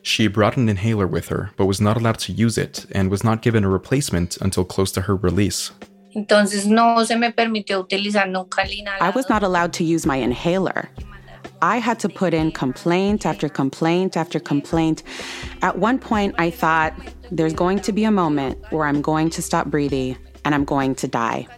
She 0.02 0.28
brought 0.28 0.56
an 0.56 0.70
inhaler 0.70 1.06
with 1.06 1.28
her, 1.28 1.52
but 1.58 1.66
was 1.66 1.82
not 1.82 1.98
allowed 1.98 2.20
to 2.20 2.32
use 2.32 2.58
it 2.58 2.86
and 2.94 3.12
was 3.12 3.26
not 3.26 3.42
given 3.42 3.66
a 3.66 3.70
replacement 3.70 4.38
until 4.38 4.64
close 4.64 4.90
to 4.94 5.02
her 5.02 5.18
release. 5.18 5.72
I 6.16 6.22
was 9.14 9.28
not 9.28 9.44
allowed 9.44 9.74
to 9.74 9.84
use 9.84 10.06
my 10.06 10.16
inhaler. 10.16 10.90
I 11.62 11.80
had 11.80 12.00
to 12.00 12.08
put 12.08 12.34
in 12.34 12.54
complaint 12.54 13.26
after 13.26 13.50
complaint 13.50 14.16
after 14.16 14.40
complaint. 14.40 15.04
At 15.62 15.78
one 15.78 16.00
point, 16.00 16.36
I 16.38 16.52
thought, 16.52 16.94
there's 17.32 17.52
going 17.52 17.82
to 17.82 17.92
be 17.92 18.06
a 18.06 18.12
moment 18.12 18.64
where 18.70 18.88
I'm 18.88 19.02
going 19.02 19.30
to 19.32 19.42
stop 19.42 19.68
breathing 19.68 20.16
and 20.46 20.56
I'm 20.56 20.64
going 20.64 20.96
to 20.96 21.10
die. 21.10 21.50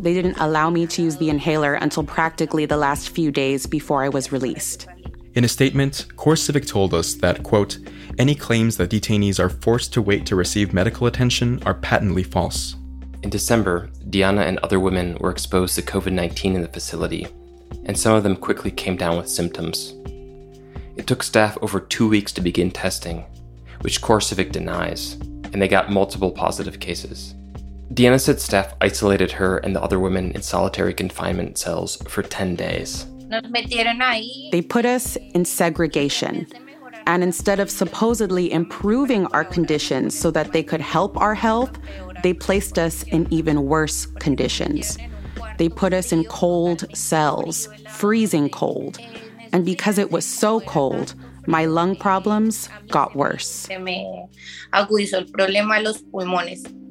They 0.00 0.14
didn't 0.14 0.38
allow 0.38 0.70
me 0.70 0.86
to 0.86 1.02
use 1.02 1.16
the 1.16 1.28
inhaler 1.28 1.74
until 1.74 2.04
practically 2.04 2.66
the 2.66 2.76
last 2.76 3.10
few 3.10 3.30
days 3.30 3.66
before 3.66 4.02
I 4.02 4.08
was 4.08 4.32
released. 4.32 4.86
In 5.34 5.44
a 5.44 5.48
statement, 5.48 6.06
CoreCivic 6.16 6.66
told 6.66 6.92
us 6.92 7.14
that, 7.14 7.42
quote, 7.42 7.78
any 8.18 8.34
claims 8.34 8.76
that 8.76 8.90
detainees 8.90 9.40
are 9.40 9.48
forced 9.48 9.92
to 9.94 10.02
wait 10.02 10.26
to 10.26 10.36
receive 10.36 10.74
medical 10.74 11.06
attention 11.06 11.62
are 11.64 11.74
patently 11.74 12.22
false. 12.22 12.76
In 13.22 13.30
December, 13.30 13.88
Diana 14.10 14.42
and 14.42 14.58
other 14.58 14.78
women 14.78 15.16
were 15.20 15.30
exposed 15.30 15.74
to 15.76 15.82
COVID 15.82 16.12
19 16.12 16.56
in 16.56 16.60
the 16.60 16.68
facility, 16.68 17.26
and 17.84 17.96
some 17.96 18.14
of 18.14 18.22
them 18.22 18.36
quickly 18.36 18.70
came 18.70 18.96
down 18.96 19.16
with 19.16 19.28
symptoms. 19.28 19.94
It 20.96 21.06
took 21.06 21.22
staff 21.22 21.56
over 21.62 21.80
two 21.80 22.08
weeks 22.08 22.32
to 22.32 22.42
begin 22.42 22.70
testing, 22.70 23.24
which 23.80 24.02
CoreCivic 24.02 24.52
denies, 24.52 25.14
and 25.52 25.62
they 25.62 25.68
got 25.68 25.90
multiple 25.90 26.30
positive 26.30 26.78
cases. 26.78 27.34
Diana 27.94 28.18
said 28.18 28.40
staff 28.40 28.74
isolated 28.80 29.32
her 29.32 29.58
and 29.58 29.76
the 29.76 29.82
other 29.82 30.00
women 30.00 30.30
in 30.32 30.40
solitary 30.40 30.94
confinement 30.94 31.58
cells 31.58 31.96
for 32.08 32.22
10 32.22 32.56
days. 32.56 33.06
They 34.50 34.62
put 34.62 34.86
us 34.86 35.16
in 35.34 35.44
segregation. 35.44 36.46
And 37.06 37.22
instead 37.22 37.60
of 37.60 37.70
supposedly 37.70 38.50
improving 38.50 39.26
our 39.26 39.44
conditions 39.44 40.18
so 40.18 40.30
that 40.30 40.52
they 40.52 40.62
could 40.62 40.80
help 40.80 41.18
our 41.18 41.34
health, 41.34 41.78
they 42.22 42.32
placed 42.32 42.78
us 42.78 43.02
in 43.04 43.26
even 43.30 43.64
worse 43.64 44.06
conditions. 44.06 44.96
They 45.58 45.68
put 45.68 45.92
us 45.92 46.12
in 46.12 46.24
cold 46.24 46.84
cells, 46.96 47.68
freezing 47.90 48.48
cold. 48.48 48.98
And 49.52 49.66
because 49.66 49.98
it 49.98 50.10
was 50.10 50.24
so 50.24 50.60
cold, 50.60 51.14
my 51.46 51.66
lung 51.66 51.96
problems 51.96 52.70
got 52.88 53.14
worse. 53.16 53.68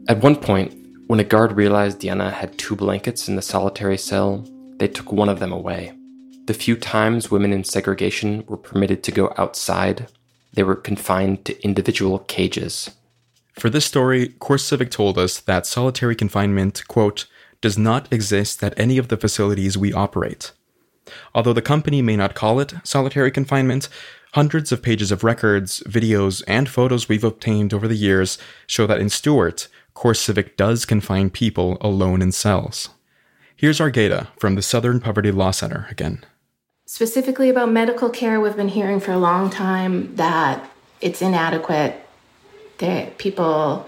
At 0.07 0.23
one 0.23 0.35
point, 0.35 0.80
when 1.11 1.19
a 1.19 1.25
guard 1.25 1.51
realized 1.51 1.99
Diana 1.99 2.31
had 2.31 2.57
two 2.57 2.73
blankets 2.73 3.27
in 3.27 3.35
the 3.35 3.41
solitary 3.41 3.97
cell, 3.97 4.47
they 4.77 4.87
took 4.87 5.11
one 5.11 5.27
of 5.27 5.39
them 5.39 5.51
away. 5.51 5.91
The 6.45 6.53
few 6.53 6.77
times 6.77 7.29
women 7.29 7.51
in 7.51 7.65
segregation 7.65 8.45
were 8.47 8.55
permitted 8.55 9.03
to 9.03 9.11
go 9.11 9.33
outside, 9.37 10.07
they 10.53 10.63
were 10.63 10.77
confined 10.77 11.43
to 11.43 11.63
individual 11.65 12.19
cages. 12.19 12.91
For 13.59 13.69
this 13.69 13.85
story, 13.85 14.29
CoreCivic 14.39 14.89
told 14.89 15.17
us 15.17 15.41
that 15.41 15.65
solitary 15.65 16.15
confinement, 16.15 16.87
quote, 16.87 17.25
does 17.59 17.77
not 17.77 18.07
exist 18.09 18.63
at 18.63 18.79
any 18.79 18.97
of 18.97 19.09
the 19.09 19.17
facilities 19.17 19.77
we 19.77 19.91
operate. 19.91 20.53
Although 21.35 21.51
the 21.51 21.61
company 21.61 22.01
may 22.01 22.15
not 22.15 22.35
call 22.35 22.61
it 22.61 22.73
solitary 22.85 23.31
confinement, 23.31 23.89
hundreds 24.33 24.71
of 24.71 24.81
pages 24.81 25.11
of 25.11 25.25
records, 25.25 25.83
videos, 25.85 26.41
and 26.47 26.69
photos 26.69 27.09
we've 27.09 27.25
obtained 27.25 27.73
over 27.73 27.87
the 27.87 27.95
years 27.95 28.37
show 28.65 28.87
that 28.87 29.01
in 29.01 29.09
Stewart, 29.09 29.67
CoreCivic 29.95 30.55
does 30.55 30.85
confine 30.85 31.29
people 31.29 31.77
alone 31.81 32.21
in 32.21 32.31
cells. 32.31 32.89
Here's 33.55 33.79
Argeda 33.79 34.27
from 34.39 34.55
the 34.55 34.61
Southern 34.61 34.99
Poverty 34.99 35.31
Law 35.31 35.51
Center 35.51 35.87
again. 35.89 36.25
Specifically 36.85 37.49
about 37.49 37.71
medical 37.71 38.09
care, 38.09 38.41
we've 38.41 38.55
been 38.55 38.67
hearing 38.69 38.99
for 38.99 39.11
a 39.11 39.17
long 39.17 39.49
time 39.49 40.15
that 40.15 40.69
it's 40.99 41.21
inadequate, 41.21 41.95
that 42.79 43.17
people 43.17 43.87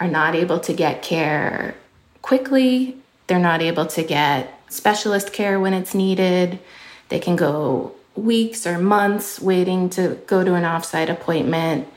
are 0.00 0.08
not 0.08 0.34
able 0.34 0.58
to 0.60 0.72
get 0.72 1.02
care 1.02 1.74
quickly, 2.20 2.96
they're 3.26 3.38
not 3.38 3.62
able 3.62 3.86
to 3.86 4.02
get 4.02 4.60
specialist 4.68 5.32
care 5.32 5.60
when 5.60 5.74
it's 5.74 5.94
needed, 5.94 6.58
they 7.08 7.18
can 7.18 7.36
go 7.36 7.94
weeks 8.14 8.66
or 8.66 8.78
months 8.78 9.40
waiting 9.40 9.88
to 9.90 10.18
go 10.26 10.44
to 10.44 10.54
an 10.54 10.64
offsite 10.64 11.08
appointment. 11.08 11.88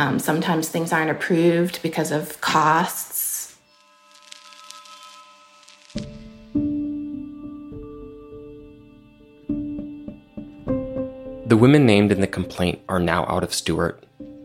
Um, 0.00 0.18
sometimes 0.18 0.70
things 0.70 0.94
aren't 0.94 1.10
approved 1.10 1.82
because 1.82 2.10
of 2.10 2.40
costs. 2.40 3.58
The 11.44 11.58
women 11.58 11.84
named 11.84 12.12
in 12.12 12.22
the 12.22 12.26
complaint 12.26 12.80
are 12.88 12.98
now 12.98 13.26
out 13.26 13.44
of 13.44 13.52
Stewart, 13.52 14.02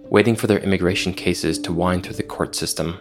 waiting 0.09 0.35
for 0.35 0.47
their 0.47 0.59
immigration 0.59 1.13
cases 1.13 1.57
to 1.59 1.71
wind 1.71 2.03
through 2.03 2.15
the 2.15 2.23
court 2.23 2.53
system. 2.53 2.99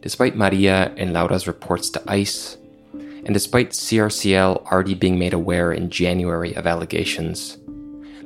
Despite 0.00 0.36
Maria 0.36 0.94
and 0.96 1.12
Laura's 1.12 1.46
reports 1.46 1.90
to 1.90 2.02
ICE, 2.10 2.56
and 2.94 3.34
despite 3.34 3.72
CRCL 3.72 4.72
already 4.72 4.94
being 4.94 5.18
made 5.18 5.34
aware 5.34 5.70
in 5.70 5.90
January 5.90 6.54
of 6.54 6.66
allegations, 6.66 7.58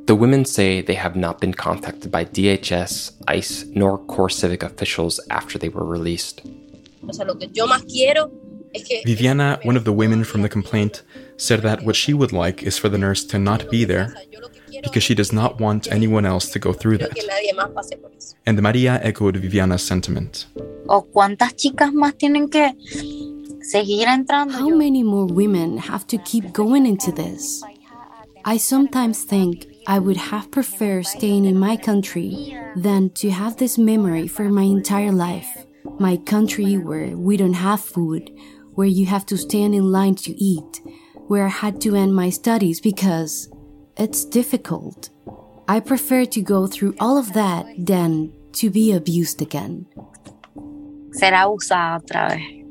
the 0.07 0.14
women 0.14 0.44
say 0.44 0.80
they 0.80 0.94
have 0.94 1.14
not 1.16 1.40
been 1.40 1.55
contacted 1.55 2.11
by 2.11 2.24
DHS, 2.24 3.12
ICE, 3.28 3.64
nor 3.74 3.98
CoreCivic 3.98 4.62
officials 4.62 5.20
after 5.30 5.59
they 5.59 5.68
were 5.68 5.84
released. 5.84 6.42
Viviana, 9.05 9.61
one 9.62 9.76
of 9.76 9.84
the 9.84 9.92
women 9.92 10.24
from 10.24 10.42
the 10.42 10.48
complaint, 10.48 11.03
said 11.36 11.61
that 11.62 11.84
what 11.84 11.94
she 11.96 12.14
would 12.14 12.32
like 12.32 12.62
is 12.62 12.78
for 12.78 12.88
the 12.88 12.98
nurse 12.98 13.24
to 13.24 13.38
not 13.38 13.70
be 13.70 13.84
there 13.84 14.14
because 14.82 15.03
she 15.03 15.14
does 15.14 15.32
not 15.32 15.61
want 15.61 15.90
anyone 15.92 16.26
else 16.26 16.48
to 16.50 16.59
go 16.59 16.72
through 16.72 16.98
that. 16.98 17.12
And 18.46 18.62
Maria 18.62 18.98
echoed 19.03 19.36
Viviana's 19.36 19.82
sentiment. 19.84 20.46
How 24.48 24.68
many 24.68 25.03
more 25.03 25.26
women 25.26 25.78
have 25.78 26.07
to 26.09 26.18
keep 26.18 26.53
going 26.53 26.86
into 26.86 27.12
this? 27.12 27.62
I 28.44 28.57
sometimes 28.57 29.22
think 29.22 29.72
I 29.87 29.99
would 29.99 30.16
have 30.16 30.51
preferred 30.51 31.07
staying 31.07 31.45
in 31.45 31.59
my 31.59 31.76
country 31.76 32.57
than 32.76 33.11
to 33.11 33.30
have 33.30 33.57
this 33.57 33.78
memory 33.78 34.28
for 34.28 34.49
my 34.49 34.62
entire 34.62 35.12
life. 35.12 35.66
My 35.99 36.16
country 36.16 36.76
where 36.76 37.16
we 37.16 37.37
don't 37.37 37.55
have 37.55 37.80
food, 37.80 38.30
where 38.74 38.87
you 38.87 39.07
have 39.07 39.26
to 39.26 39.37
stand 39.37 39.74
in 39.74 39.91
line 39.91 40.14
to 40.16 40.33
eat, 40.33 40.80
where 41.26 41.47
I 41.47 41.49
had 41.49 41.80
to 41.83 41.97
end 41.97 42.14
my 42.14 42.30
studies 42.30 42.80
because 42.80 43.51
it's 43.97 44.24
difficult. 44.24 45.11
I 45.68 45.80
prefer 45.80 46.24
to 46.26 46.41
go 46.41 46.66
through 46.66 46.95
all 47.01 47.18
of 47.18 47.33
that 47.33 47.66
than 47.78 48.33
to 48.53 48.70
be 48.70 48.93
abused 48.93 49.43
again. 49.43 49.87
Ser 51.12 51.33
abusada 51.35 51.97
otra 51.97 52.28
vez. 52.28 52.62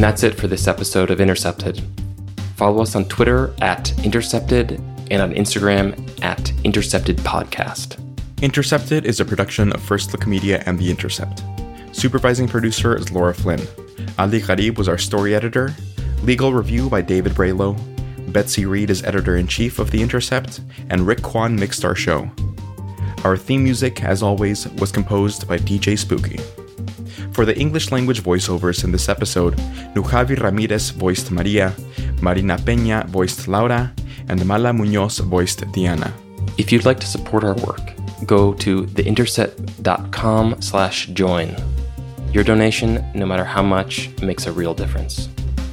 And 0.00 0.04
that's 0.06 0.22
it 0.22 0.34
for 0.34 0.46
this 0.46 0.66
episode 0.66 1.10
of 1.10 1.20
Intercepted. 1.20 1.82
Follow 2.56 2.80
us 2.80 2.96
on 2.96 3.04
Twitter 3.04 3.54
at 3.60 3.92
Intercepted 4.02 4.80
and 5.10 5.20
on 5.20 5.34
Instagram 5.34 5.92
at 6.24 6.50
Intercepted 6.64 7.18
Podcast. 7.18 8.00
Intercepted 8.40 9.04
is 9.04 9.20
a 9.20 9.26
production 9.26 9.70
of 9.72 9.82
First 9.82 10.12
Look 10.12 10.26
Media 10.26 10.62
and 10.64 10.78
The 10.78 10.90
Intercept. 10.90 11.42
Supervising 11.92 12.48
producer 12.48 12.96
is 12.96 13.12
Laura 13.12 13.34
Flynn. 13.34 13.60
Ali 14.18 14.40
Gharib 14.40 14.78
was 14.78 14.88
our 14.88 14.96
story 14.96 15.34
editor. 15.34 15.74
Legal 16.22 16.54
review 16.54 16.88
by 16.88 17.02
David 17.02 17.32
Bralow. 17.32 17.76
Betsy 18.32 18.64
Reed 18.64 18.88
is 18.88 19.04
editor 19.04 19.36
in 19.36 19.46
chief 19.46 19.78
of 19.78 19.90
The 19.90 20.00
Intercept, 20.00 20.62
and 20.88 21.06
Rick 21.06 21.20
Kwan 21.20 21.56
mixed 21.56 21.84
our 21.84 21.94
show. 21.94 22.30
Our 23.22 23.36
theme 23.36 23.64
music, 23.64 24.02
as 24.02 24.22
always, 24.22 24.66
was 24.66 24.92
composed 24.92 25.46
by 25.46 25.58
DJ 25.58 25.98
Spooky. 25.98 26.40
For 27.32 27.44
the 27.44 27.56
English 27.56 27.92
language 27.92 28.22
voiceovers 28.22 28.84
in 28.84 28.92
this 28.92 29.08
episode, 29.08 29.56
Nujavi 29.94 30.40
Ramirez 30.40 30.90
voiced 30.90 31.30
Maria, 31.30 31.72
Marina 32.20 32.56
Peña 32.56 33.06
voiced 33.06 33.46
Laura, 33.48 33.92
and 34.28 34.44
Mala 34.44 34.72
Munoz 34.72 35.18
voiced 35.18 35.70
Diana. 35.72 36.12
If 36.58 36.72
you'd 36.72 36.84
like 36.84 37.00
to 37.00 37.06
support 37.06 37.44
our 37.44 37.54
work, 37.54 37.92
go 38.26 38.52
to 38.54 38.82
theintercept.com 38.82 40.60
slash 40.60 41.06
join. 41.08 41.54
Your 42.32 42.44
donation, 42.44 43.04
no 43.14 43.26
matter 43.26 43.44
how 43.44 43.62
much, 43.62 44.10
makes 44.22 44.46
a 44.46 44.52
real 44.52 44.74
difference. 44.74 45.28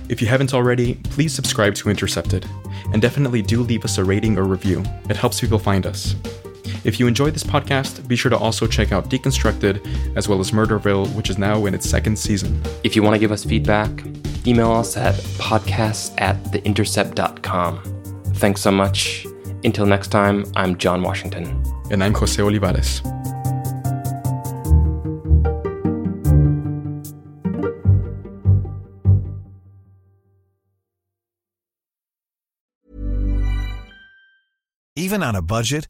If 0.10 0.22
you 0.22 0.28
haven't 0.28 0.53
already, 0.53 0.95
please 1.12 1.34
subscribe 1.34 1.76
to 1.76 1.89
Intercepted, 1.89 2.45
and 2.93 3.01
definitely 3.01 3.41
do 3.41 3.62
leave 3.62 3.84
us 3.84 3.97
a 3.97 4.03
rating 4.03 4.38
or 4.38 4.43
review. 4.43 4.84
It 5.10 5.18
helps 5.18 5.41
people 5.41 5.60
find 5.60 5.86
us. 5.86 6.16
If 6.88 7.01
you 7.01 7.07
enjoyed 7.07 7.33
this 7.33 7.43
podcast, 7.43 8.07
be 8.07 8.15
sure 8.15 8.29
to 8.29 8.38
also 8.38 8.65
check 8.65 8.93
out 8.93 9.09
Deconstructed, 9.09 10.15
as 10.15 10.29
well 10.29 10.39
as 10.39 10.51
Murderville, 10.51 11.13
which 11.15 11.29
is 11.29 11.38
now 11.38 11.65
in 11.65 11.73
its 11.73 11.88
second 11.88 12.17
season. 12.17 12.63
If 12.85 12.95
you 12.95 13.03
want 13.03 13.13
to 13.13 13.19
give 13.19 13.33
us 13.33 13.43
feedback, 13.43 13.89
email 14.47 14.71
us 14.71 14.95
at 14.95 15.15
podcast 15.35 16.13
at 16.17 16.41
theintercept.com. 16.45 18.23
Thanks 18.35 18.61
so 18.61 18.71
much. 18.71 19.27
Until 19.65 19.85
next 19.85 20.07
time, 20.07 20.45
I'm 20.55 20.77
John 20.77 21.01
Washington. 21.01 21.61
And 21.91 22.01
I'm 22.01 22.13
Jose 22.13 22.41
Olivares. 22.41 23.01
Even 34.95 35.21
on 35.21 35.35
a 35.35 35.41
budget, 35.41 35.89